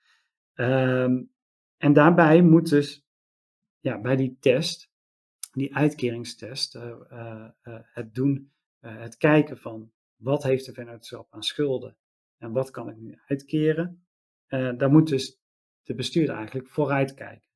Um, 0.55 1.31
en 1.77 1.93
daarbij 1.93 2.43
moet 2.43 2.69
dus 2.69 3.05
ja, 3.83 4.01
bij 4.01 4.17
die 4.17 4.37
test, 4.41 4.91
die 5.53 5.77
uitkeringstest, 5.77 6.75
uh, 6.75 6.95
uh, 7.13 7.49
het 7.83 8.15
doen, 8.15 8.53
het 8.81 9.17
kijken 9.17 9.59
van 9.59 9.93
wat 10.17 10.43
heeft 10.43 10.67
de 10.67 10.73
vennootschap 10.73 11.27
aan 11.31 11.43
schulden 11.43 11.97
En 12.39 12.53
wat 12.53 12.71
kan 12.71 12.89
ik 12.89 12.97
nu 12.97 13.19
uitkeren? 13.27 14.07
Daar 14.49 14.91
moet 14.91 15.09
dus 15.09 15.41
de 15.83 15.95
bestuurder 15.95 16.37
eigenlijk 16.37 16.69
vooruit 16.69 17.15
kijken. 17.15 17.49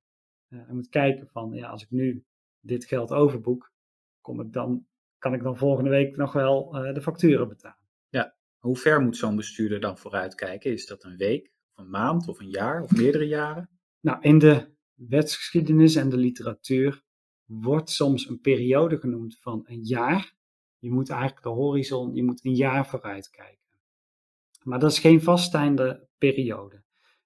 Hij 0.49 0.75
moet 0.75 0.89
kijken 0.89 1.29
van, 1.29 1.53
ja, 1.53 1.69
als 1.69 1.83
ik 1.83 1.91
nu 1.91 2.25
dit 2.61 2.85
geld 2.85 3.13
overboek, 3.13 3.73
kom 4.21 4.41
ik 4.41 4.53
dan, 4.53 4.87
kan 5.19 5.35
ik 5.35 5.43
dan 5.43 5.57
volgende 5.57 5.91
week 5.91 6.17
nog 6.17 6.33
wel 6.33 6.71
de 6.71 7.03
facturen 7.03 7.49
betalen. 7.49 7.89
Ja, 8.09 8.37
hoe 8.59 8.77
ver 8.77 9.01
moet 9.01 9.17
zo'n 9.17 9.37
bestuurder 9.37 9.81
dan 9.81 9.99
vooruit 9.99 10.35
kijken? 10.35 10.73
Is 10.73 10.87
dat 10.87 11.05
een 11.05 11.17
week, 11.17 11.53
of 11.75 11.85
een 11.85 11.91
maand, 11.91 12.29
of 12.29 12.41
een 12.41 12.51
jaar, 12.51 12.83
of 12.83 12.97
meerdere 12.97 13.27
jaren? 13.27 13.71
Nou, 14.01 14.21
in 14.21 14.39
de 14.39 14.76
wetsgeschiedenis 14.97 15.95
en 15.95 16.09
de 16.09 16.17
literatuur 16.17 17.03
wordt 17.45 17.91
soms 17.91 18.29
een 18.29 18.41
periode 18.41 18.99
genoemd 18.99 19.39
van 19.41 19.63
een 19.67 19.85
jaar. 19.85 20.35
Je 20.79 20.91
moet 20.91 21.11
eigenlijk 21.11 21.43
de 21.43 21.49
horizon, 21.49 22.15
je 22.15 22.23
moet 22.23 22.45
een 22.45 22.55
jaar 22.55 22.87
vooruit 22.89 23.31
kijken. 23.31 23.65
Maar 24.63 24.79
dat 24.79 24.91
is 24.91 24.99
geen 24.99 25.23
vaststaande 25.23 26.09
periode. 26.19 26.75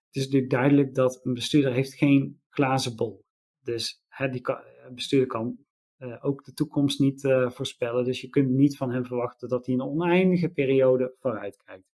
Het 0.07 0.17
is 0.17 0.25
natuurlijk 0.25 0.53
duidelijk 0.53 0.95
dat 0.95 1.21
een 1.23 1.35
bestuurder 1.35 1.73
heeft 1.73 1.95
geen 1.95 2.41
glazen 2.49 2.97
bol. 2.97 3.25
Dus 3.62 4.05
hè, 4.09 4.29
die 4.29 4.43
een 4.87 4.95
bestuurder 4.95 5.29
kan 5.29 5.59
uh, 5.99 6.25
ook 6.25 6.45
de 6.45 6.53
toekomst 6.53 6.99
niet 6.99 7.25
uh, 7.25 7.50
voorspellen. 7.50 8.05
Dus 8.05 8.21
je 8.21 8.29
kunt 8.29 8.50
niet 8.50 8.77
van 8.77 8.91
hem 8.91 9.05
verwachten 9.05 9.49
dat 9.49 9.67
hij 9.67 9.75
een 9.75 9.83
oneindige 9.83 10.49
periode 10.49 11.15
vooruit 11.19 11.62
kijkt. 11.65 11.89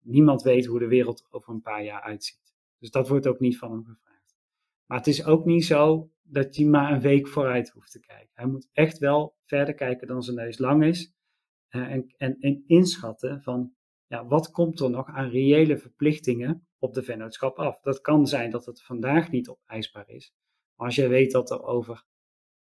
Niemand 0.00 0.42
weet 0.42 0.66
hoe 0.66 0.78
de 0.78 0.86
wereld 0.86 1.26
over 1.30 1.52
een 1.52 1.62
paar 1.62 1.84
jaar 1.84 2.00
uitziet. 2.00 2.54
Dus 2.78 2.90
dat 2.90 3.08
wordt 3.08 3.26
ook 3.26 3.40
niet 3.40 3.58
van 3.58 3.70
hem 3.70 3.84
gevraagd. 3.84 4.09
Maar 4.90 4.98
het 4.98 5.08
is 5.08 5.24
ook 5.24 5.44
niet 5.44 5.64
zo 5.64 6.10
dat 6.22 6.56
hij 6.56 6.64
maar 6.64 6.92
een 6.92 7.00
week 7.00 7.28
vooruit 7.28 7.70
hoeft 7.70 7.90
te 7.90 8.00
kijken. 8.00 8.30
Hij 8.32 8.46
moet 8.46 8.68
echt 8.72 8.98
wel 8.98 9.36
verder 9.44 9.74
kijken 9.74 10.06
dan 10.06 10.22
zijn 10.22 10.36
neus 10.36 10.58
lang 10.58 10.84
is. 10.84 11.14
Uh, 11.70 11.92
en, 11.92 12.14
en, 12.16 12.36
en, 12.40 12.64
inschatten 12.66 13.42
van 13.42 13.72
ja, 14.06 14.26
wat 14.26 14.50
komt 14.50 14.80
er 14.80 14.90
nog 14.90 15.06
aan 15.06 15.28
reële 15.28 15.78
verplichtingen 15.78 16.66
op 16.78 16.94
de 16.94 17.02
vennootschap 17.02 17.58
af. 17.58 17.80
Dat 17.80 18.00
kan 18.00 18.26
zijn 18.26 18.50
dat 18.50 18.66
het 18.66 18.82
vandaag 18.82 19.30
niet 19.30 19.48
opeisbaar 19.48 20.08
is. 20.08 20.34
Maar 20.74 20.86
als 20.86 20.96
jij 20.96 21.08
weet 21.08 21.32
dat 21.32 21.50
er 21.50 21.62
over, 21.62 22.04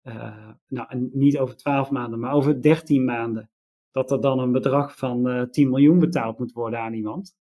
uh, 0.04 0.50
nou 0.68 1.10
niet 1.12 1.38
over 1.38 1.56
12 1.56 1.90
maanden, 1.90 2.20
maar 2.20 2.34
over 2.34 2.62
13 2.62 3.06
maanden, 3.06 3.50
dat 3.92 4.12
er 4.12 4.22
dan 4.22 4.40
een 4.40 4.52
bedrag 4.52 4.98
van 4.98 5.28
uh, 5.28 5.42
10 5.42 5.70
miljoen 5.70 6.00
betaald 6.00 6.40
moet 6.40 6.52
worden 6.52 6.80
aan 6.80 6.94
iemand. 6.94 7.38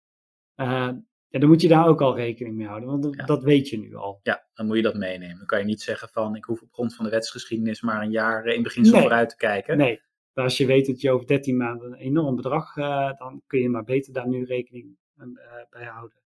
Uh, 0.56 0.90
ja, 1.28 1.38
dan 1.38 1.49
moet 1.49 1.61
je 1.61 1.68
daar 1.68 1.87
ook 1.87 2.02
al 2.02 2.16
rekening 2.16 2.56
mee 2.56 2.66
houden, 2.66 2.88
want 2.88 3.26
dat, 3.26 3.42
weet 3.42 3.68
je 3.68 3.78
nu 3.78 3.94
al. 3.94 4.20
Ja, 4.23 4.47
dan 4.54 4.66
moet 4.66 4.76
je 4.76 4.82
dat 4.82 4.94
meenemen. 4.94 5.37
Dan 5.37 5.47
kan 5.47 5.58
je 5.58 5.64
niet 5.64 5.82
zeggen 5.82 6.08
van 6.08 6.37
ik 6.37 6.44
hoef 6.44 6.62
op 6.62 6.73
grond 6.73 6.94
van 6.94 7.04
de 7.04 7.11
wetsgeschiedenis 7.11 7.82
maar 7.82 8.02
een 8.02 8.11
jaar 8.11 8.47
in 8.47 8.62
beginsel 8.62 8.92
nee. 8.92 9.02
vooruit 9.02 9.28
te 9.28 9.37
kijken. 9.37 9.76
Nee, 9.76 10.00
maar 10.32 10.44
als 10.44 10.56
je 10.56 10.66
weet 10.66 10.87
dat 10.87 11.00
je 11.00 11.11
over 11.11 11.26
13 11.26 11.56
maanden 11.56 11.92
een 11.92 11.99
enorm 11.99 12.37
bedrag, 12.37 12.76
uh, 12.76 13.12
dan 13.18 13.42
kun 13.47 13.61
je 13.61 13.68
maar 13.68 13.85
beter 13.85 14.12
daar 14.12 14.28
nu 14.28 14.44
rekening 14.44 14.97
uh, 15.16 15.25
bij 15.70 15.85
houden, 15.85 16.23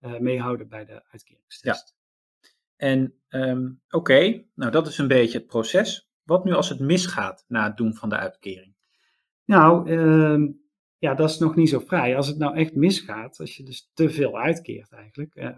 uh, 0.00 0.18
mee 0.18 0.40
houden 0.40 0.68
bij 0.68 0.84
de 0.84 1.02
uitkeringstest. 1.10 1.94
Ja. 1.96 2.02
En 2.76 3.14
um, 3.28 3.80
oké, 3.86 3.96
okay. 3.96 4.48
nou 4.54 4.70
dat 4.70 4.86
is 4.86 4.98
een 4.98 5.08
beetje 5.08 5.38
het 5.38 5.46
proces. 5.46 6.10
Wat 6.22 6.44
nu 6.44 6.52
als 6.52 6.68
het 6.68 6.80
misgaat 6.80 7.44
na 7.48 7.64
het 7.64 7.76
doen 7.76 7.94
van 7.94 8.08
de 8.08 8.16
uitkering? 8.16 8.74
Nou, 9.44 9.90
um, 9.90 10.63
ja, 11.04 11.14
dat 11.14 11.30
is 11.30 11.38
nog 11.38 11.54
niet 11.54 11.68
zo 11.68 11.78
vrij. 11.78 12.16
Als 12.16 12.26
het 12.26 12.38
nou 12.38 12.56
echt 12.56 12.74
misgaat, 12.74 13.40
als 13.40 13.56
je 13.56 13.62
dus 13.62 13.90
te 13.94 14.10
veel 14.10 14.38
uitkeert 14.38 14.92
eigenlijk, 14.92 15.52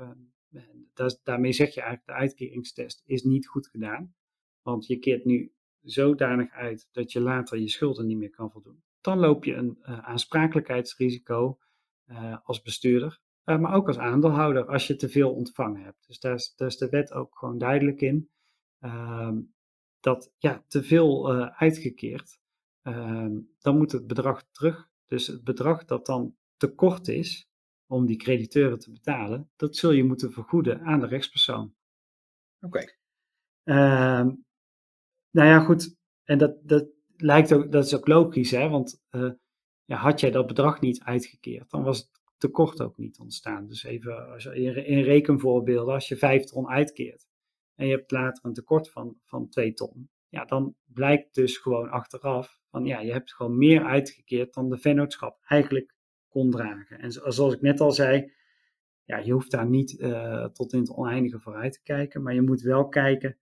dat, 0.95 1.21
daarmee 1.23 1.53
zeg 1.53 1.75
je 1.75 1.81
eigenlijk 1.81 2.09
de 2.09 2.25
uitkeringstest 2.25 3.03
is 3.05 3.23
niet 3.23 3.47
goed 3.47 3.69
gedaan. 3.69 4.15
Want 4.63 4.87
je 4.87 4.99
keert 4.99 5.25
nu 5.25 5.53
zodanig 5.81 6.51
uit 6.51 6.89
dat 6.93 7.13
je 7.13 7.21
later 7.21 7.59
je 7.59 7.69
schulden 7.69 8.07
niet 8.07 8.17
meer 8.17 8.31
kan 8.31 8.51
voldoen. 8.51 8.83
Dan 9.01 9.19
loop 9.19 9.45
je 9.45 9.55
een 9.55 9.79
uh, 9.81 9.99
aansprakelijkheidsrisico 9.99 11.59
uh, 12.07 12.37
als 12.43 12.63
bestuurder, 12.63 13.21
maar 13.45 13.75
ook 13.75 13.87
als 13.87 13.99
aandeelhouder 13.99 14.67
als 14.67 14.87
je 14.87 14.97
te 14.97 15.09
veel 15.09 15.35
ontvangen 15.35 15.83
hebt. 15.83 16.07
Dus 16.07 16.19
daar 16.19 16.35
is, 16.35 16.55
daar 16.57 16.69
is 16.69 16.77
de 16.77 16.89
wet 16.89 17.13
ook 17.13 17.39
gewoon 17.39 17.59
duidelijk 17.59 18.01
in. 18.01 18.31
Ehm, 18.81 19.41
dat 20.01 20.33
ja, 20.39 20.65
te 20.69 20.83
veel 20.83 21.33
uitgekeerd, 21.35 22.39
ehm, 22.83 23.39
dan 23.59 23.79
moet 23.79 23.93
het 23.93 24.07
bedrag 24.07 24.45
terug 24.53 24.95
dus 25.07 25.27
het 25.27 25.45
bedrag 25.45 25.85
dat 25.85 26.07
dan 26.07 26.37
tekort 26.57 27.09
is 27.09 27.49
om 27.87 28.07
die 28.07 28.17
crediteuren 28.17 28.79
te 28.79 28.91
betalen, 28.91 29.51
dat 29.57 29.77
zul 29.77 29.91
je 29.91 30.05
moeten 30.05 30.33
vergoeden 30.33 30.81
aan 30.81 31.01
de 31.01 31.07
rechtspersoon. 31.07 31.75
Oké. 32.61 32.85
Ehm, 33.63 34.27
nou 35.31 35.49
ja, 35.49 35.61
goed. 35.61 35.97
En 36.25 36.39
dat, 36.39 36.69
dat 36.69 36.89
lijkt 37.17 37.53
ook, 37.53 37.73
dat 37.73 37.85
is 37.85 37.95
ook 37.95 38.07
logisch, 38.07 38.51
hè? 38.51 38.69
Want 38.69 39.03
uh, 39.11 39.31
ja, 39.85 39.97
had 39.97 40.21
jij 40.21 40.31
dat 40.31 40.47
bedrag 40.47 40.81
niet 40.81 41.03
uitgekeerd, 41.03 41.71
dan 41.71 41.83
was 41.83 41.99
het 41.99 42.09
tekort 42.37 42.83
ook 42.83 42.97
niet 42.97 43.19
ontstaan. 43.19 43.67
Dus 43.67 43.85
even 43.85 44.33
als 44.33 44.43
je, 44.43 44.85
in 44.87 45.03
rekenvoorbeelden, 45.03 45.95
als 45.95 46.09
je 46.09 46.17
vijf 46.17 46.45
ton 46.45 46.69
uitkeert 46.69 47.27
en 47.75 47.87
je 47.87 47.97
hebt 47.97 48.11
later 48.11 48.45
een 48.45 48.53
tekort 48.53 48.91
van, 48.91 49.17
van 49.25 49.49
twee 49.49 49.73
ton, 49.73 50.11
ja, 50.29 50.45
dan 50.45 50.75
blijkt 50.97 51.35
dus 51.35 51.57
gewoon 51.57 51.91
achteraf 51.91 52.61
van 52.71 52.85
ja, 52.85 53.01
je 53.01 53.13
hebt 53.13 53.35
gewoon 53.35 53.59
meer 53.59 53.85
uitgekeerd 53.85 54.55
dan 54.55 54.69
de 54.69 54.79
vennootschap 54.79 55.39
eigenlijk 55.43 55.95
kon 56.29 56.51
dragen. 56.51 56.99
En 56.99 57.13
zoals 57.13 57.55
ik 57.55 57.61
net 57.61 57.81
al 57.81 57.93
zei, 57.93 58.33
ja, 59.05 59.19
je 59.19 59.33
hoeft 59.33 59.51
daar 59.51 59.67
niet 59.67 59.93
uh, 59.93 60.45
tot 60.45 60.73
in 60.73 60.79
het 60.79 60.91
oneindige 60.91 61.41
vooruit 61.41 61.73
te 61.73 61.83
kijken, 61.83 62.23
maar 62.23 62.35
je 62.35 62.43
moet 62.43 62.61
wel 62.61 62.89
kijken, 62.89 63.39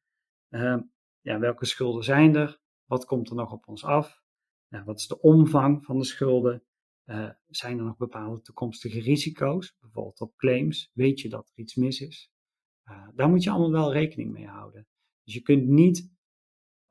uh, 0.50 0.76
ja, 1.20 1.38
welke 1.38 1.64
schulden 1.64 2.04
zijn 2.04 2.36
er? 2.36 2.60
Wat 2.84 3.04
komt 3.04 3.28
er 3.28 3.36
nog 3.36 3.52
op 3.52 3.68
ons 3.68 3.84
af? 3.84 4.22
Ja, 4.68 4.84
wat 4.84 4.98
is 4.98 5.06
de 5.06 5.20
omvang 5.20 5.84
van 5.84 5.98
de 5.98 6.04
schulden? 6.04 6.62
Uh, 7.06 7.30
zijn 7.46 7.78
er 7.78 7.84
nog 7.84 7.96
bepaalde 7.96 8.40
toekomstige 8.40 9.00
risico's, 9.00 9.76
bijvoorbeeld 9.80 10.20
op 10.20 10.36
claims? 10.36 10.90
Weet 10.92 11.20
je 11.20 11.28
dat 11.28 11.48
er 11.54 11.62
iets 11.62 11.74
mis 11.74 12.00
is? 12.00 12.32
daar 13.14 13.28
moet 13.28 13.42
je 13.42 13.50
allemaal 13.50 13.70
wel 13.70 13.92
rekening 13.92 14.32
mee 14.32 14.46
houden. 14.46 14.86
Dus 15.24 15.34
je 15.34 15.42
kunt 15.42 15.66
niet 15.66 16.12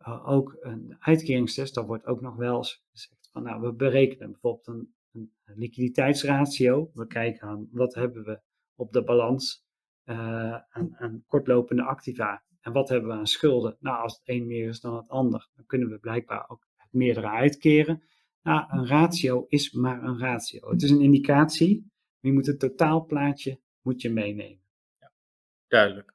uh, 0.07 0.29
ook 0.29 0.57
een 0.59 0.95
uitkeringstest, 0.99 1.75
daar 1.75 1.85
wordt 1.85 2.05
ook 2.05 2.21
nog 2.21 2.35
wel 2.35 2.57
eens 2.57 2.83
gezegd 2.91 3.29
van, 3.31 3.43
nou, 3.43 3.61
we 3.61 3.73
berekenen 3.73 4.31
bijvoorbeeld 4.31 4.67
een, 4.67 4.93
een 5.11 5.57
liquiditeitsratio. 5.57 6.91
We 6.93 7.07
kijken 7.07 7.47
aan 7.47 7.67
wat 7.71 7.95
hebben 7.95 8.23
we 8.23 8.41
op 8.75 8.93
de 8.93 9.03
balans 9.03 9.65
aan, 10.05 10.95
aan, 10.97 11.23
kortlopende 11.27 11.83
activa 11.83 12.43
en 12.61 12.71
wat 12.71 12.89
hebben 12.89 13.09
we 13.09 13.15
aan 13.15 13.27
schulden. 13.27 13.77
Nou, 13.79 14.01
als 14.01 14.17
het 14.17 14.29
een 14.29 14.47
meer 14.47 14.67
is 14.67 14.79
dan 14.79 14.95
het 14.95 15.09
ander, 15.09 15.49
dan 15.55 15.65
kunnen 15.65 15.89
we 15.89 15.97
blijkbaar 15.97 16.49
ook 16.49 16.67
meerdere 16.89 17.27
uitkeren. 17.27 18.03
Nou, 18.41 18.65
een 18.69 18.87
ratio 18.87 19.45
is 19.47 19.71
maar 19.71 20.03
een 20.03 20.19
ratio. 20.19 20.69
Het 20.69 20.81
is 20.81 20.91
een 20.91 21.01
indicatie, 21.01 21.79
maar 21.79 22.31
je 22.31 22.33
moet 22.33 22.45
het 22.45 22.59
totaalplaatje 22.59 23.59
moet 23.81 24.01
je 24.01 24.09
meenemen. 24.09 24.61
Ja, 24.99 25.11
duidelijk. 25.67 26.12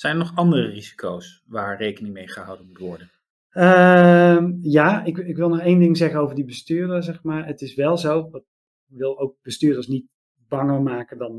Zijn 0.00 0.12
er 0.12 0.18
nog 0.18 0.36
andere 0.36 0.66
risico's 0.66 1.42
waar 1.46 1.76
rekening 1.76 2.14
mee 2.14 2.28
gehouden 2.28 2.66
moet 2.66 2.78
worden? 2.78 3.10
Uh, 3.52 4.48
ja, 4.62 5.04
ik, 5.04 5.18
ik, 5.18 5.36
wil 5.36 5.48
nog 5.48 5.60
één 5.60 5.78
ding 5.78 5.96
zeggen 5.96 6.20
over 6.20 6.34
die 6.34 6.44
bestuurder, 6.44 7.02
zeg 7.02 7.22
maar. 7.22 7.46
Het 7.46 7.60
is 7.60 7.74
wel 7.74 7.98
zo, 7.98 8.30
ik 8.32 8.42
wil 8.86 9.18
ook 9.18 9.36
bestuurders 9.42 9.86
niet 9.86 10.08
banger 10.34 10.82
maken 10.82 11.18
dan 11.18 11.36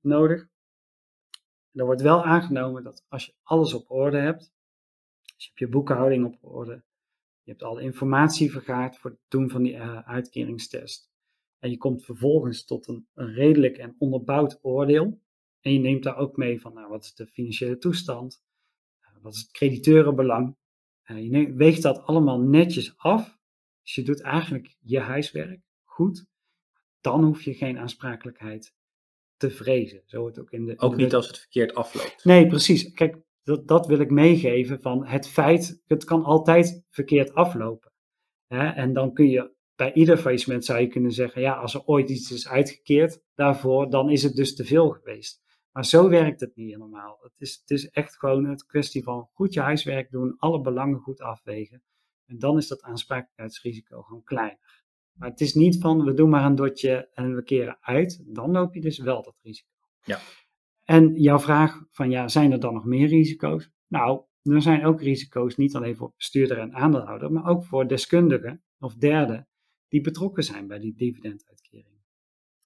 nodig. 0.00 0.46
Er 1.72 1.84
wordt 1.84 2.00
wel 2.02 2.24
aangenomen 2.24 2.82
dat 2.82 3.04
als 3.08 3.26
je 3.26 3.34
alles 3.42 3.74
op 3.74 3.90
orde 3.90 4.18
hebt, 4.18 4.52
als 5.34 5.44
je 5.44 5.48
hebt 5.48 5.58
je 5.58 5.68
boekhouding 5.68 6.24
op 6.24 6.36
orde, 6.40 6.84
je 7.42 7.50
hebt 7.50 7.62
alle 7.62 7.82
informatie 7.82 8.52
vergaard 8.52 8.96
voor 8.96 9.10
het 9.10 9.20
doen 9.28 9.50
van 9.50 9.62
die 9.62 9.74
uh, 9.74 9.98
uitkeringstest, 9.98 11.10
en 11.58 11.70
je 11.70 11.76
komt 11.76 12.04
vervolgens 12.04 12.64
tot 12.64 12.88
een, 12.88 13.06
een 13.14 13.32
redelijk 13.32 13.76
en 13.76 13.94
onderbouwd 13.98 14.58
oordeel, 14.62 15.22
en 15.64 15.72
je 15.72 15.78
neemt 15.78 16.02
daar 16.02 16.16
ook 16.16 16.36
mee 16.36 16.60
van, 16.60 16.74
nou, 16.74 16.88
wat 16.88 17.04
is 17.04 17.14
de 17.14 17.26
financiële 17.26 17.78
toestand? 17.78 18.42
Eh, 19.00 19.10
wat 19.22 19.34
is 19.34 19.40
het 19.40 19.50
crediteurenbelang? 19.50 20.56
Uh, 21.06 21.30
je 21.30 21.52
weegt 21.52 21.82
dat 21.82 22.02
allemaal 22.02 22.40
netjes 22.40 22.96
af. 22.96 23.38
Dus 23.82 23.94
je 23.94 24.02
doet 24.02 24.20
eigenlijk 24.20 24.76
je 24.80 24.98
huiswerk 24.98 25.60
goed. 25.84 26.26
Dan 27.00 27.24
hoef 27.24 27.42
je 27.42 27.54
geen 27.54 27.78
aansprakelijkheid 27.78 28.74
te 29.36 29.50
vrezen. 29.50 30.02
Zo 30.06 30.20
wordt 30.20 30.38
ook 30.38 30.50
in 30.50 30.64
de. 30.64 30.78
Ook 30.78 30.96
niet 30.96 31.14
als 31.14 31.26
het 31.26 31.38
verkeerd 31.38 31.74
afloopt. 31.74 32.24
Nee, 32.24 32.46
precies. 32.46 32.92
Kijk, 32.92 33.16
dat, 33.42 33.68
dat 33.68 33.86
wil 33.86 33.98
ik 33.98 34.10
meegeven 34.10 34.80
van 34.80 35.06
het 35.06 35.28
feit, 35.28 35.82
het 35.86 36.04
kan 36.04 36.24
altijd 36.24 36.84
verkeerd 36.90 37.34
aflopen. 37.34 37.92
Hè? 38.46 38.68
En 38.68 38.92
dan 38.92 39.12
kun 39.12 39.28
je 39.28 39.54
bij 39.74 39.92
ieder 39.92 40.16
faillissement 40.16 40.64
zou 40.64 40.80
je 40.80 40.86
kunnen 40.86 41.12
zeggen, 41.12 41.42
ja, 41.42 41.54
als 41.54 41.74
er 41.74 41.84
ooit 41.84 42.10
iets 42.10 42.30
is 42.30 42.48
uitgekeerd 42.48 43.22
daarvoor, 43.34 43.90
dan 43.90 44.10
is 44.10 44.22
het 44.22 44.34
dus 44.34 44.54
te 44.54 44.64
veel 44.64 44.88
geweest. 44.88 45.43
Maar 45.74 45.84
zo 45.84 46.08
werkt 46.08 46.40
het 46.40 46.56
niet 46.56 46.70
helemaal. 46.70 47.18
Het 47.22 47.32
is, 47.38 47.58
het 47.60 47.70
is 47.70 47.90
echt 47.90 48.18
gewoon 48.18 48.44
een 48.44 48.66
kwestie 48.66 49.02
van 49.02 49.28
goed 49.32 49.54
je 49.54 49.60
huiswerk 49.60 50.10
doen, 50.10 50.34
alle 50.38 50.60
belangen 50.60 50.98
goed 50.98 51.20
afwegen. 51.20 51.82
En 52.26 52.38
dan 52.38 52.56
is 52.56 52.68
dat 52.68 52.82
aansprakelijkheidsrisico 52.82 54.02
gewoon 54.02 54.22
kleiner. 54.22 54.58
Maar 55.12 55.28
het 55.30 55.40
is 55.40 55.54
niet 55.54 55.80
van 55.80 56.04
we 56.04 56.14
doen 56.14 56.28
maar 56.30 56.44
een 56.44 56.54
dotje 56.54 57.08
en 57.12 57.34
we 57.34 57.42
keren 57.42 57.78
uit. 57.80 58.22
Dan 58.26 58.50
loop 58.50 58.74
je 58.74 58.80
dus 58.80 58.98
wel 58.98 59.22
dat 59.22 59.36
risico. 59.42 59.68
Ja. 60.00 60.20
En 60.84 61.14
jouw 61.14 61.38
vraag 61.38 61.84
van 61.90 62.10
ja, 62.10 62.28
zijn 62.28 62.52
er 62.52 62.60
dan 62.60 62.74
nog 62.74 62.84
meer 62.84 63.08
risico's? 63.08 63.70
Nou, 63.86 64.22
er 64.42 64.62
zijn 64.62 64.84
ook 64.84 65.00
risico's 65.00 65.56
niet 65.56 65.74
alleen 65.74 65.96
voor 65.96 66.12
bestuurder 66.16 66.58
en 66.58 66.74
aandeelhouder, 66.74 67.32
maar 67.32 67.46
ook 67.46 67.64
voor 67.64 67.88
deskundigen 67.88 68.62
of 68.78 68.94
derden 68.94 69.48
die 69.88 70.00
betrokken 70.00 70.42
zijn 70.42 70.66
bij 70.66 70.78
die 70.78 70.94
dividenduitkering. 70.94 71.93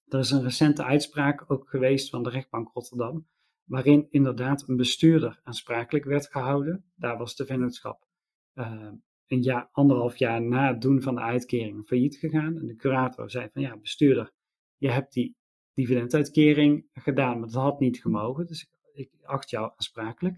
Er 0.09 0.19
is 0.19 0.31
een 0.31 0.43
recente 0.43 0.83
uitspraak 0.83 1.51
ook 1.51 1.69
geweest 1.69 2.09
van 2.09 2.23
de 2.23 2.29
rechtbank 2.29 2.69
Rotterdam, 2.73 3.27
waarin 3.63 4.07
inderdaad 4.09 4.67
een 4.67 4.77
bestuurder 4.77 5.39
aansprakelijk 5.43 6.05
werd 6.05 6.27
gehouden. 6.27 6.83
Daar 6.95 7.17
was 7.17 7.35
de 7.35 7.45
vennootschap 7.45 8.07
uh, 8.53 8.87
een 9.27 9.41
jaar, 9.41 9.69
anderhalf 9.71 10.17
jaar 10.17 10.41
na 10.41 10.67
het 10.67 10.81
doen 10.81 11.01
van 11.01 11.15
de 11.15 11.21
uitkering 11.21 11.87
failliet 11.87 12.15
gegaan. 12.15 12.57
En 12.57 12.67
de 12.67 12.75
curator 12.75 13.31
zei 13.31 13.49
van 13.53 13.61
ja, 13.61 13.77
bestuurder, 13.77 14.31
je 14.77 14.91
hebt 14.91 15.13
die 15.13 15.35
dividenduitkering 15.73 16.85
gedaan, 16.93 17.39
maar 17.39 17.49
dat 17.49 17.61
had 17.61 17.79
niet 17.79 18.01
gemogen, 18.01 18.47
dus 18.47 18.69
ik, 18.93 19.11
acht 19.23 19.49
jou 19.49 19.71
aansprakelijk. 19.75 20.35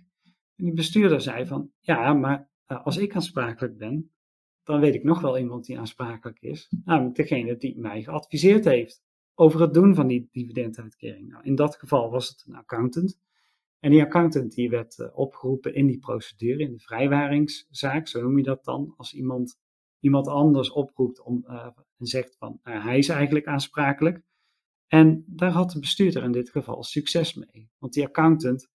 En 0.56 0.66
die 0.66 0.74
bestuurder 0.74 1.22
zei 1.22 1.46
van 1.46 1.72
ja, 1.80 2.14
maar 2.14 2.50
uh, 2.68 2.86
als 2.86 2.98
ik 2.98 3.16
aansprakelijk 3.16 3.78
ben, 3.78 4.12
dan 4.64 4.80
weet 4.80 4.96
ik 4.96 5.04
nog 5.04 5.22
wel 5.22 5.38
iemand 5.38 5.66
die 5.66 5.80
aansprakelijk 5.80 6.40
is, 6.42 6.72
namelijk 6.86 7.16
degene 7.16 7.58
die 7.58 7.80
mij 7.80 8.04
geadviseerd 8.04 8.66
heeft 8.66 9.04
over 9.36 9.62
het 9.62 9.74
doen 9.74 9.96
van 9.96 10.08
die 10.08 10.30
dividenduitkering. 10.32 11.30
Nou, 11.30 11.44
in 11.44 11.56
dat 11.56 11.76
geval 11.76 12.10
was 12.10 12.30
het 12.30 12.44
een 12.48 12.56
accountant. 12.56 13.20
En 13.80 13.92
die 13.92 14.02
accountant 14.02 14.54
die 14.54 14.70
werd 14.70 14.98
uh, 14.98 15.08
opgeroepen 15.18 15.74
in 15.74 15.88
die 15.88 16.00
procedure, 16.00 16.64
in 16.64 16.72
de 16.72 16.80
vrijwaringszaak, 16.80 18.08
zo 18.08 18.22
noem 18.22 18.38
je 18.38 18.44
dat 18.44 18.64
dan, 18.64 18.94
als 18.98 19.14
iemand 19.14 19.60
iemand 20.02 20.28
anders 20.28 20.72
oproept 20.72 21.22
om, 21.22 21.44
uh, 21.48 21.68
en 21.98 22.06
zegt 22.06 22.36
van 22.38 22.60
uh, 22.64 22.84
hij 22.84 22.98
is 22.98 23.10
eigenlijk 23.10 23.46
aansprakelijk. 23.46 24.22
En 24.88 25.24
daar 25.28 25.52
had 25.52 25.72
de 25.72 25.80
bestuurder 25.80 26.24
in 26.24 26.32
dit 26.32 26.50
geval 26.50 26.84
succes 26.84 27.34
mee. 27.34 27.70
Want 27.78 27.94
die 27.94 28.06
accountant, 28.06 28.70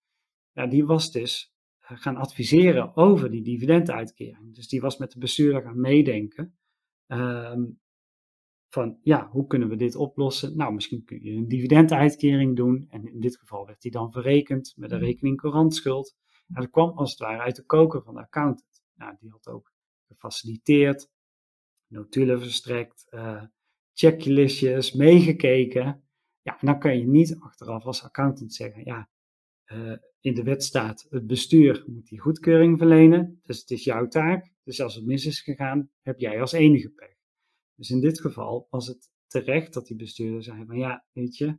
ja, 0.52 0.66
die 0.66 0.86
was 0.86 1.12
dus 1.12 1.54
gaan 1.78 2.16
adviseren 2.16 2.96
over 2.96 3.30
die 3.30 3.42
dividenduitkering. 3.42 4.54
Dus 4.54 4.68
die 4.68 4.80
was 4.80 4.96
met 4.96 5.12
de 5.12 5.18
bestuurder 5.18 5.62
gaan 5.62 5.80
meedenken. 5.80 6.58
Um, 7.06 7.80
van 8.68 8.98
ja, 9.02 9.28
hoe 9.28 9.46
kunnen 9.46 9.68
we 9.68 9.76
dit 9.76 9.96
oplossen? 9.96 10.56
Nou, 10.56 10.74
misschien 10.74 11.04
kun 11.04 11.22
je 11.22 11.30
een 11.30 11.48
dividenduitkering 11.48 12.56
doen. 12.56 12.86
En 12.90 13.12
in 13.12 13.20
dit 13.20 13.36
geval 13.36 13.66
werd 13.66 13.80
die 13.80 13.90
dan 13.90 14.12
verrekend 14.12 14.72
met 14.76 14.90
een 14.90 14.96
mhm. 14.96 15.06
rekening 15.06 15.36
courantschuld. 15.36 16.16
En 16.48 16.60
dat 16.62 16.70
kwam 16.70 16.90
als 16.90 17.10
het 17.10 17.18
ware 17.18 17.42
uit 17.42 17.56
de 17.56 17.64
koker 17.64 18.02
van 18.02 18.14
de 18.14 18.20
accountant. 18.20 18.82
Nou, 18.94 19.16
die 19.20 19.30
had 19.30 19.48
ook 19.48 19.72
gefaciliteerd, 20.08 21.10
notulen 21.86 22.40
verstrekt, 22.40 23.06
uh, 23.10 23.42
checklistjes, 23.92 24.92
meegekeken. 24.92 26.04
Ja, 26.42 26.60
en 26.60 26.66
dan 26.66 26.78
kan 26.78 26.98
je 26.98 27.06
niet 27.06 27.36
achteraf 27.38 27.84
als 27.84 28.02
accountant 28.02 28.54
zeggen, 28.54 28.84
ja, 28.84 29.08
uh, 29.72 29.96
in 30.20 30.34
de 30.34 30.42
wet 30.42 30.64
staat, 30.64 31.06
het 31.10 31.26
bestuur 31.26 31.84
moet 31.86 32.06
die 32.06 32.20
goedkeuring 32.20 32.78
verlenen, 32.78 33.40
dus 33.44 33.60
het 33.60 33.70
is 33.70 33.84
jouw 33.84 34.08
taak. 34.08 34.52
Dus 34.64 34.80
als 34.80 34.94
het 34.94 35.06
mis 35.06 35.26
is 35.26 35.40
gegaan, 35.40 35.90
heb 36.02 36.18
jij 36.18 36.40
als 36.40 36.52
enige 36.52 36.90
pech. 36.90 37.15
Dus 37.76 37.90
in 37.90 38.00
dit 38.00 38.20
geval 38.20 38.66
was 38.70 38.86
het 38.86 39.10
terecht 39.26 39.72
dat 39.72 39.86
die 39.86 39.96
bestuurder 39.96 40.42
zei 40.42 40.64
van 40.66 40.78
ja, 40.78 41.04
weet 41.12 41.36
je, 41.36 41.58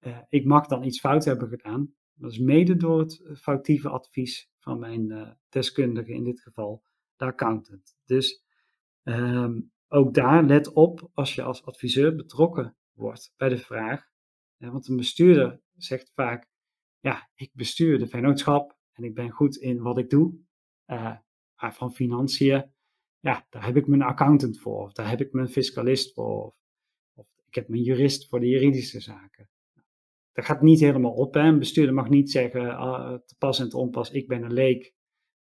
uh, 0.00 0.18
ik 0.28 0.44
mag 0.44 0.66
dan 0.66 0.84
iets 0.84 1.00
fout 1.00 1.24
hebben 1.24 1.48
gedaan. 1.48 1.94
Dat 2.14 2.30
is 2.30 2.38
mede 2.38 2.76
door 2.76 2.98
het 2.98 3.22
foutieve 3.34 3.88
advies 3.88 4.50
van 4.58 4.78
mijn 4.78 5.10
uh, 5.10 5.30
deskundige, 5.48 6.12
in 6.12 6.24
dit 6.24 6.40
geval 6.40 6.82
de 7.16 7.24
accountant. 7.24 7.96
Dus 8.04 8.44
um, 9.02 9.72
ook 9.88 10.14
daar 10.14 10.44
let 10.44 10.72
op 10.72 11.10
als 11.12 11.34
je 11.34 11.42
als 11.42 11.64
adviseur 11.64 12.14
betrokken 12.14 12.76
wordt 12.92 13.32
bij 13.36 13.48
de 13.48 13.58
vraag. 13.58 14.08
want 14.56 14.88
een 14.88 14.96
bestuurder 14.96 15.60
zegt 15.74 16.12
vaak, 16.14 16.48
ja, 17.00 17.30
ik 17.34 17.50
bestuur 17.52 17.98
de 17.98 18.06
vennootschap 18.06 18.78
en 18.92 19.04
ik 19.04 19.14
ben 19.14 19.30
goed 19.30 19.56
in 19.56 19.82
wat 19.82 19.98
ik 19.98 20.10
doe. 20.10 20.38
Uh, 20.86 21.16
van 21.56 21.92
financiën 21.92 22.74
ja, 23.26 23.46
daar 23.50 23.64
heb 23.64 23.76
ik 23.76 23.86
mijn 23.86 24.02
accountant 24.02 24.58
voor, 24.58 24.82
of 24.82 24.92
daar 24.92 25.08
heb 25.08 25.20
ik 25.20 25.32
mijn 25.32 25.48
fiscalist 25.48 26.14
voor, 26.14 26.44
of, 26.44 26.56
of 27.14 27.26
ik 27.46 27.54
heb 27.54 27.68
mijn 27.68 27.82
jurist 27.82 28.28
voor 28.28 28.40
de 28.40 28.48
juridische 28.48 29.00
zaken. 29.00 29.50
Dat 30.32 30.44
gaat 30.44 30.62
niet 30.62 30.80
helemaal 30.80 31.12
op. 31.12 31.34
Hè. 31.34 31.40
Een 31.40 31.58
bestuurder 31.58 31.94
mag 31.94 32.08
niet 32.08 32.30
zeggen, 32.30 32.62
uh, 32.62 33.14
te 33.14 33.34
pas 33.38 33.60
en 33.60 33.68
te 33.68 33.76
onpas, 33.76 34.10
ik 34.10 34.28
ben 34.28 34.42
een 34.42 34.52
leek. 34.52 34.94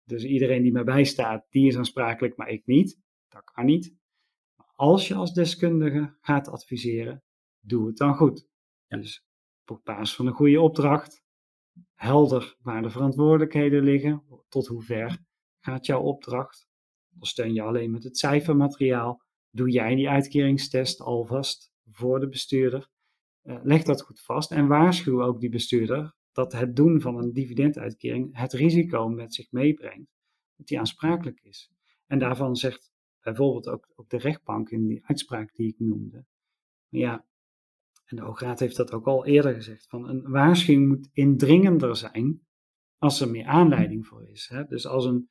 Dus 0.05 0.25
iedereen 0.25 0.63
die 0.63 0.73
mij 0.73 0.85
bijstaat, 0.85 1.47
die 1.51 1.67
is 1.67 1.77
aansprakelijk, 1.77 2.37
maar 2.37 2.49
ik 2.49 2.67
niet. 2.67 3.01
Dat 3.29 3.45
kan 3.45 3.65
niet. 3.65 3.95
Maar 4.57 4.73
als 4.75 5.09
je 5.09 5.15
als 5.15 5.33
deskundige 5.33 6.17
gaat 6.21 6.49
adviseren, 6.49 7.23
doe 7.61 7.87
het 7.87 7.97
dan 7.97 8.15
goed. 8.15 8.49
Dus 8.87 9.25
op 9.67 9.81
basis 9.85 10.17
van 10.17 10.27
een 10.27 10.33
goede 10.33 10.61
opdracht, 10.61 11.23
helder 11.95 12.57
waar 12.61 12.83
de 12.83 12.91
verantwoordelijkheden 12.91 13.83
liggen, 13.83 14.23
tot 14.49 14.67
hoe 14.67 14.83
ver 14.83 15.19
gaat 15.61 15.87
jouw 15.87 16.01
opdracht, 16.01 16.71
Ondersteun 17.13 17.53
je 17.53 17.63
alleen 17.63 17.91
met 17.91 18.05
het 18.05 18.19
cijfermateriaal. 18.19 19.23
Doe 19.51 19.71
jij 19.71 19.95
die 19.95 20.09
uitkeringstest 20.09 21.01
alvast 21.01 21.73
voor 21.91 22.21
de 22.21 22.29
bestuurder. 22.29 22.89
Uh, 23.43 23.59
leg 23.63 23.83
dat 23.83 24.03
goed 24.03 24.21
vast 24.21 24.51
en 24.51 24.67
waarschuw 24.67 25.23
ook 25.23 25.41
die 25.41 25.51
bestuurder 25.51 26.15
dat 26.33 26.53
het 26.53 26.77
doen 26.77 27.01
van 27.01 27.19
een 27.19 27.33
dividenduitkering 27.33 28.39
het 28.39 28.53
risico 28.53 29.09
met 29.09 29.35
zich 29.35 29.51
meebrengt 29.51 30.11
dat 30.57 30.67
die 30.67 30.79
aansprakelijk 30.79 31.41
is. 31.43 31.71
En 32.07 32.19
daarvan 32.19 32.57
zegt 32.57 32.93
bijvoorbeeld 33.21 33.69
ook, 33.69 33.93
ook 33.95 34.09
de 34.09 34.19
rechtbank 34.19 34.71
in 34.71 34.87
die 34.87 35.05
uitspraak 35.05 35.55
die 35.55 35.69
ik 35.69 35.79
noemde. 35.79 36.25
Ja, 36.89 37.27
en 38.05 38.17
de 38.17 38.23
Hoograad 38.23 38.61
heeft 38.61 38.77
dat 38.77 38.93
ook 38.93 39.07
al 39.07 39.27
eerder 39.27 39.55
gezegd, 39.55 39.87
van 39.89 40.09
een 40.09 40.23
waarschuwing 40.23 40.89
moet 40.89 41.09
indringender 41.13 41.97
zijn 41.97 42.41
als 42.99 43.21
er 43.21 43.31
meer 43.31 43.47
aanleiding 43.47 44.07
voor 44.07 44.29
is. 44.29 44.49
Hè? 44.49 44.65
Dus 44.65 44.87
als 44.87 45.05
een 45.05 45.31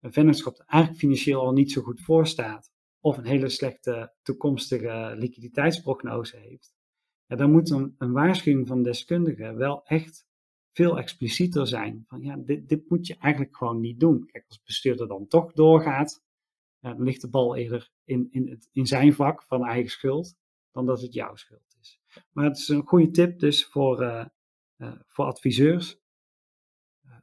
een 0.00 0.12
vennootschap 0.12 0.56
dat 0.56 0.66
eigenlijk 0.66 1.02
financieel 1.02 1.40
al 1.40 1.52
niet 1.52 1.72
zo 1.72 1.82
goed 1.82 2.00
voor 2.00 2.26
staat, 2.26 2.72
of 3.00 3.16
een 3.16 3.26
hele 3.26 3.48
slechte 3.48 4.14
toekomstige 4.22 5.14
liquiditeitsprognose 5.16 6.36
heeft, 6.36 6.74
ja, 7.26 7.36
dan 7.36 7.50
moet 7.50 7.70
een, 7.70 7.94
waarschuwing 7.98 8.66
van 8.66 8.82
deskundigen 8.82 9.56
wel 9.56 9.84
echt 9.84 10.26
veel 10.72 10.98
explicieter 10.98 11.66
zijn. 11.66 12.04
Van 12.06 12.22
ja, 12.22 12.36
dit, 12.36 12.68
dit 12.68 12.88
moet 12.88 13.06
je 13.06 13.16
eigenlijk 13.16 13.56
gewoon 13.56 13.80
niet 13.80 14.00
doen. 14.00 14.26
Kijk, 14.26 14.44
als 14.48 14.62
bestuurder 14.62 15.08
dan 15.08 15.26
toch 15.26 15.52
doorgaat, 15.52 16.22
dan 16.80 17.02
ligt 17.02 17.20
de 17.20 17.28
bal 17.28 17.56
eerder 17.56 17.90
in, 18.04 18.28
in, 18.30 18.48
het, 18.48 18.68
in 18.72 18.86
zijn 18.86 19.14
vak 19.14 19.42
van 19.42 19.64
eigen 19.64 19.90
schuld, 19.90 20.36
dan 20.70 20.86
dat 20.86 21.00
het 21.00 21.14
jouw 21.14 21.34
schuld 21.36 21.76
is. 21.80 22.00
Maar 22.32 22.44
het 22.44 22.58
is 22.58 22.68
een 22.68 22.86
goede 22.86 23.10
tip 23.10 23.38
dus 23.38 23.66
voor, 23.66 24.02
uh, 24.02 24.24
uh, 24.76 24.92
voor 25.06 25.24
adviseurs. 25.24 25.98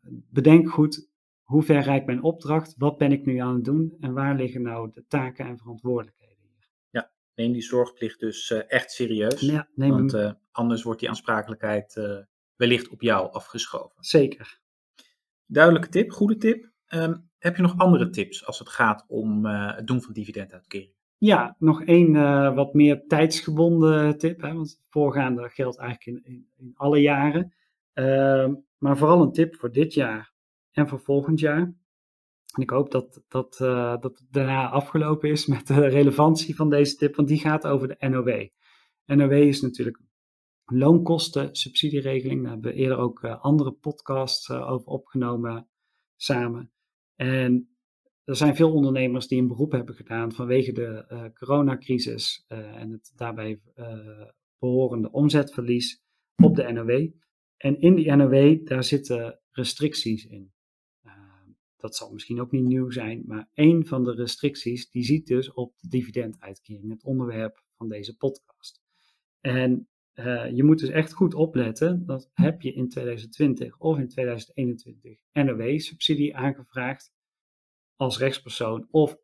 Bedenk 0.09 0.69
goed 0.69 1.06
hoe 1.47 1.63
ver 1.63 1.81
reikt 1.81 2.05
mijn 2.05 2.23
opdracht? 2.23 2.75
Wat 2.77 2.97
ben 2.97 3.11
ik 3.11 3.25
nu 3.25 3.37
aan 3.37 3.55
het 3.55 3.65
doen? 3.65 3.95
En 3.99 4.13
waar 4.13 4.35
liggen 4.35 4.61
nou 4.61 4.91
de 4.93 5.05
taken 5.07 5.45
en 5.45 5.57
verantwoordelijkheden 5.57 6.37
hier? 6.41 6.69
Ja, 6.89 7.11
neem 7.35 7.51
die 7.51 7.61
zorgplicht 7.61 8.19
dus 8.19 8.49
uh, 8.49 8.61
echt 8.67 8.91
serieus. 8.91 9.41
Ja, 9.41 9.67
neem 9.75 9.89
want 9.89 10.13
uh, 10.13 10.31
anders 10.51 10.83
wordt 10.83 10.99
die 10.99 11.09
aansprakelijkheid 11.09 11.95
uh, 11.95 12.17
wellicht 12.55 12.89
op 12.89 13.01
jou 13.01 13.31
afgeschoven. 13.31 14.03
Zeker. 14.03 14.59
Duidelijke 15.45 15.89
tip, 15.89 16.11
goede 16.11 16.37
tip. 16.37 16.69
Um, 16.89 17.29
heb 17.37 17.55
je 17.55 17.61
nog 17.61 17.77
andere 17.77 18.09
tips 18.09 18.45
als 18.45 18.59
het 18.59 18.69
gaat 18.69 19.05
om 19.07 19.45
het 19.45 19.87
doen 19.87 20.01
van 20.01 20.13
dividenduitkering? 20.13 20.91
Ja, 21.17 21.55
nog 21.59 21.83
één 21.83 22.13
wat 22.55 22.73
meer 22.73 23.03
tijdsgebonden 23.07 24.17
tip. 24.17 24.41
Hè, 24.41 24.53
want 24.53 24.69
het 24.69 24.87
voorgaande 24.89 25.49
geldt 25.49 25.77
eigenlijk 25.77 26.25
in, 26.25 26.33
in, 26.33 26.47
in 26.55 26.71
alle 26.75 27.01
jaren. 27.01 27.53
Ehm, 27.93 28.53
maar 28.77 28.97
vooral 28.97 29.21
een 29.21 29.31
tip 29.31 29.55
voor 29.55 29.71
dit 29.71 29.93
jaar 29.93 30.35
en 30.77 30.87
voor 30.87 30.99
volgend 30.99 31.39
jaar. 31.39 31.61
En 32.55 32.61
ik 32.61 32.69
hoop 32.69 32.91
dat, 32.91 33.23
dat, 33.27 33.59
uh, 33.61 33.97
dat 33.99 34.25
daarna 34.29 34.69
afgelopen 34.69 35.29
is 35.29 35.45
met 35.45 35.67
de 35.67 35.87
relevantie 35.97 36.55
van 36.55 36.69
deze 36.69 36.95
tip, 36.95 37.15
want 37.15 37.27
die 37.27 37.39
gaat 37.39 37.67
over 37.67 37.87
de 37.87 38.07
NOW. 38.09 38.47
NOW 39.05 39.31
is 39.31 39.61
natuurlijk 39.61 39.97
een 40.65 40.77
loonkostensubsidieregeling. 40.77 42.41
Daar 42.41 42.51
hebben 42.51 42.71
we 42.71 42.77
eerder 42.77 42.97
ook 42.97 43.23
uh, 43.23 43.41
andere 43.41 43.71
podcasts 43.71 44.49
uh, 44.49 44.71
over 44.71 44.87
opgenomen 44.87 45.69
samen. 46.15 46.71
En 47.15 47.77
er 48.23 48.35
zijn 48.35 48.55
veel 48.55 48.73
ondernemers 48.73 49.27
die 49.27 49.41
een 49.41 49.47
beroep 49.47 49.71
hebben 49.71 49.95
gedaan 49.95 50.31
vanwege 50.31 50.71
de 50.71 51.31
coronacrisis 51.33 52.45
en 52.47 52.91
het 52.91 53.11
daarbij 53.15 53.61
behorende 54.59 55.11
omzetverlies 55.11 56.03
op 56.43 56.55
de 56.55 56.71
NOW. 56.71 57.09
En 57.57 57.79
in 57.79 57.95
die 57.95 58.15
NOW, 58.15 58.65
daar 58.65 58.83
zitten 58.83 59.39
restricties 59.51 60.25
in 60.25 60.51
dat 61.87 61.95
zal 61.95 62.11
misschien 62.11 62.41
ook 62.41 62.51
niet 62.51 62.63
nieuw 62.63 62.89
zijn, 62.89 63.23
maar 63.25 63.49
een 63.53 63.85
van 63.85 64.03
de 64.03 64.13
restricties 64.13 64.89
die 64.89 65.03
ziet 65.03 65.27
dus 65.27 65.51
op 65.53 65.73
de 65.77 65.87
dividenduitkering, 65.87 66.89
het 66.89 67.03
onderwerp 67.03 67.63
van 67.75 67.89
deze 67.89 68.17
podcast. 68.17 68.81
En 69.39 69.89
uh, 70.13 70.51
je 70.51 70.63
moet 70.63 70.79
dus 70.79 70.89
echt 70.89 71.13
goed 71.13 71.33
opletten, 71.33 72.05
dat 72.05 72.29
heb 72.33 72.61
je 72.61 72.73
in 72.73 72.89
2020 72.89 73.77
of 73.77 73.97
in 73.97 74.07
2021 74.07 75.19
NOW-subsidie 75.31 76.35
aangevraagd 76.35 77.11
als 77.95 78.17
rechtspersoon 78.17 78.87
of 78.91 79.17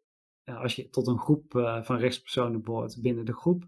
als 0.43 0.75
je 0.75 0.89
tot 0.89 1.07
een 1.07 1.19
groep 1.19 1.53
uh, 1.53 1.83
van 1.83 1.97
rechtspersonen 1.97 2.63
behoort 2.63 3.01
binnen 3.01 3.25
de 3.25 3.35
groep, 3.35 3.67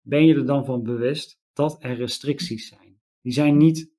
ben 0.00 0.26
je 0.26 0.34
er 0.34 0.46
dan 0.46 0.64
van 0.64 0.82
bewust 0.82 1.40
dat 1.52 1.82
er 1.82 1.94
restricties 1.94 2.68
zijn. 2.68 3.00
Die 3.20 3.32
zijn 3.32 3.56
niet 3.56 3.92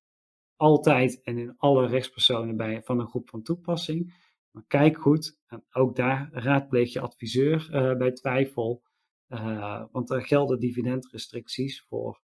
altijd 0.56 1.21
en 1.21 1.38
in 1.38 1.58
alle 1.58 1.88
rechtspersonen 1.88 2.58
bij, 2.58 2.82
van 2.84 2.99
een 2.99 3.08
groep 3.08 3.29
van 3.29 3.43
toepassing, 3.43 4.13
maar 4.53 4.63
kijk 4.67 4.97
goed, 4.97 5.39
en 5.47 5.63
ook 5.71 5.95
daar 5.95 6.29
raadpleeg 6.31 6.93
je 6.93 6.99
adviseur 6.99 7.69
uh, 7.71 7.97
bij 7.97 8.11
twijfel, 8.11 8.83
uh, 9.27 9.83
want 9.91 10.09
er 10.09 10.21
gelden 10.21 10.59
dividendrestricties 10.59 11.81
voor 11.81 12.21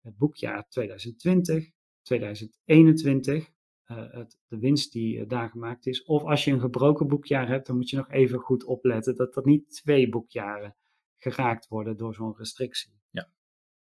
het 0.00 0.16
boekjaar 0.16 0.68
2020, 0.68 1.70
2021, 2.02 3.50
uh, 3.86 4.12
het, 4.12 4.38
de 4.46 4.58
winst 4.58 4.92
die 4.92 5.26
daar 5.26 5.48
gemaakt 5.48 5.86
is. 5.86 6.04
Of 6.04 6.22
als 6.22 6.44
je 6.44 6.52
een 6.52 6.60
gebroken 6.60 7.08
boekjaar 7.08 7.48
hebt, 7.48 7.66
dan 7.66 7.76
moet 7.76 7.90
je 7.90 7.96
nog 7.96 8.10
even 8.10 8.38
goed 8.38 8.64
opletten 8.64 9.16
dat 9.16 9.36
er 9.36 9.46
niet 9.46 9.70
twee 9.70 10.08
boekjaren 10.08 10.76
geraakt 11.16 11.68
worden 11.68 11.96
door 11.96 12.14
zo'n 12.14 12.36
restrictie. 12.36 13.00
Ja, 13.10 13.32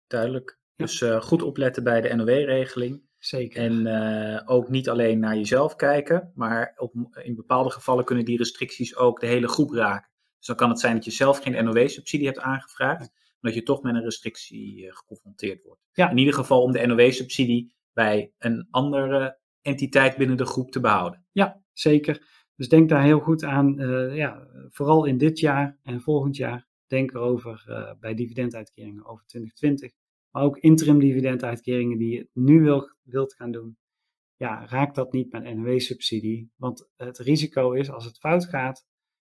duidelijk. 0.06 0.58
Ja. 0.74 0.84
Dus 0.84 1.00
goed 1.00 1.42
opletten 1.42 1.84
bij 1.84 2.00
de 2.00 2.14
NOW-regeling. 2.14 3.05
Zeker. 3.18 3.62
En 3.62 4.48
ook 4.48 4.68
niet 4.68 4.88
alleen 4.88 5.18
naar 5.18 5.36
jezelf 5.36 5.76
kijken, 5.76 6.32
maar 6.34 6.72
op, 6.76 6.94
in 7.22 7.34
bepaalde 7.34 7.70
gevallen 7.70 8.04
kunnen 8.04 8.24
die 8.24 8.38
restricties 8.38 8.96
ook 8.96 9.20
de 9.20 9.26
hele 9.26 9.48
groep 9.48 9.70
raken. 9.70 10.10
Dus 10.38 10.46
dan 10.46 10.56
kan 10.56 10.68
het 10.68 10.80
zijn 10.80 10.94
dat 10.94 11.04
je 11.04 11.10
zelf 11.10 11.38
geen 11.38 11.64
NOW-subsidie 11.64 12.26
hebt 12.26 12.38
aangevraagd, 12.38 12.98
maar 12.98 13.52
dat 13.52 13.54
je 13.54 13.62
toch 13.62 13.82
met 13.82 13.94
een 13.94 14.02
restrictie 14.02 14.92
geconfronteerd 14.92 15.62
wordt. 15.62 15.80
Ja. 15.92 16.10
In 16.10 16.18
ieder 16.18 16.34
geval 16.34 16.62
om 16.62 16.72
de 16.72 16.86
NOW-subsidie 16.86 17.74
bij 17.92 18.32
een 18.38 18.66
andere 18.70 19.38
entiteit 19.62 20.16
binnen 20.16 20.36
de 20.36 20.46
groep 20.46 20.70
te 20.70 20.80
behouden. 20.80 21.24
Ja, 21.32 21.62
zeker. 21.72 22.26
Dus 22.56 22.68
denk 22.68 22.88
daar 22.88 23.02
heel 23.02 23.20
goed 23.20 23.44
aan, 23.44 23.80
uh, 23.80 24.16
ja, 24.16 24.46
vooral 24.70 25.04
in 25.04 25.18
dit 25.18 25.38
jaar 25.38 25.78
en 25.82 26.00
volgend 26.00 26.36
jaar. 26.36 26.66
Denk 26.86 27.12
erover 27.12 27.64
bij 28.00 28.14
dividenduitkeringen 28.14 29.06
over 29.06 29.26
2020. 29.26 29.92
Maar 30.36 30.44
ook 30.44 30.58
interim 30.58 30.98
dividenduitkeringen 30.98 31.98
die 31.98 32.14
je 32.14 32.28
nu 32.32 32.60
wil, 32.60 32.90
wilt 33.02 33.34
gaan 33.34 33.52
doen. 33.52 33.78
Ja, 34.36 34.66
raak 34.66 34.94
dat 34.94 35.12
niet 35.12 35.32
met 35.32 35.44
NW-subsidie. 35.44 36.50
Want 36.56 36.88
het 36.96 37.18
risico 37.18 37.72
is, 37.72 37.90
als 37.90 38.04
het 38.04 38.18
fout 38.18 38.44
gaat, 38.44 38.86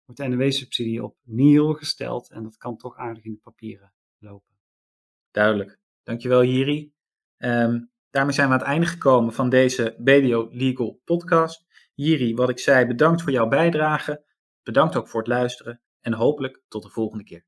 wordt 0.06 0.22
de 0.22 0.28
NW-subsidie 0.28 1.04
op 1.04 1.18
nihil 1.24 1.74
gesteld. 1.74 2.32
En 2.32 2.44
dat 2.44 2.58
kan 2.58 2.78
toch 2.78 2.98
aardig 2.98 3.24
in 3.24 3.32
de 3.32 3.40
papieren 3.44 3.94
lopen. 4.18 4.56
Duidelijk. 5.32 5.80
Dankjewel, 6.04 6.44
Jiri. 6.44 6.94
Um, 7.38 7.92
Daarmee 8.10 8.34
zijn 8.34 8.48
we 8.48 8.54
aan 8.54 8.60
het 8.60 8.68
einde 8.68 8.86
gekomen 8.86 9.34
van 9.34 9.50
deze 9.50 9.96
BDO 9.98 10.48
Legal 10.52 11.02
podcast. 11.04 11.66
Jiri, 11.94 12.36
wat 12.36 12.50
ik 12.50 12.60
zei, 12.60 12.86
bedankt 12.86 13.22
voor 13.22 13.32
jouw 13.32 13.48
bijdrage. 13.48 14.26
Bedankt 14.64 14.96
ook 14.96 15.08
voor 15.08 15.20
het 15.20 15.30
luisteren 15.30 15.82
en 16.02 16.14
hopelijk 16.14 16.62
tot 16.68 16.84
de 16.84 16.90
volgende 16.90 17.24
keer. 17.24 17.46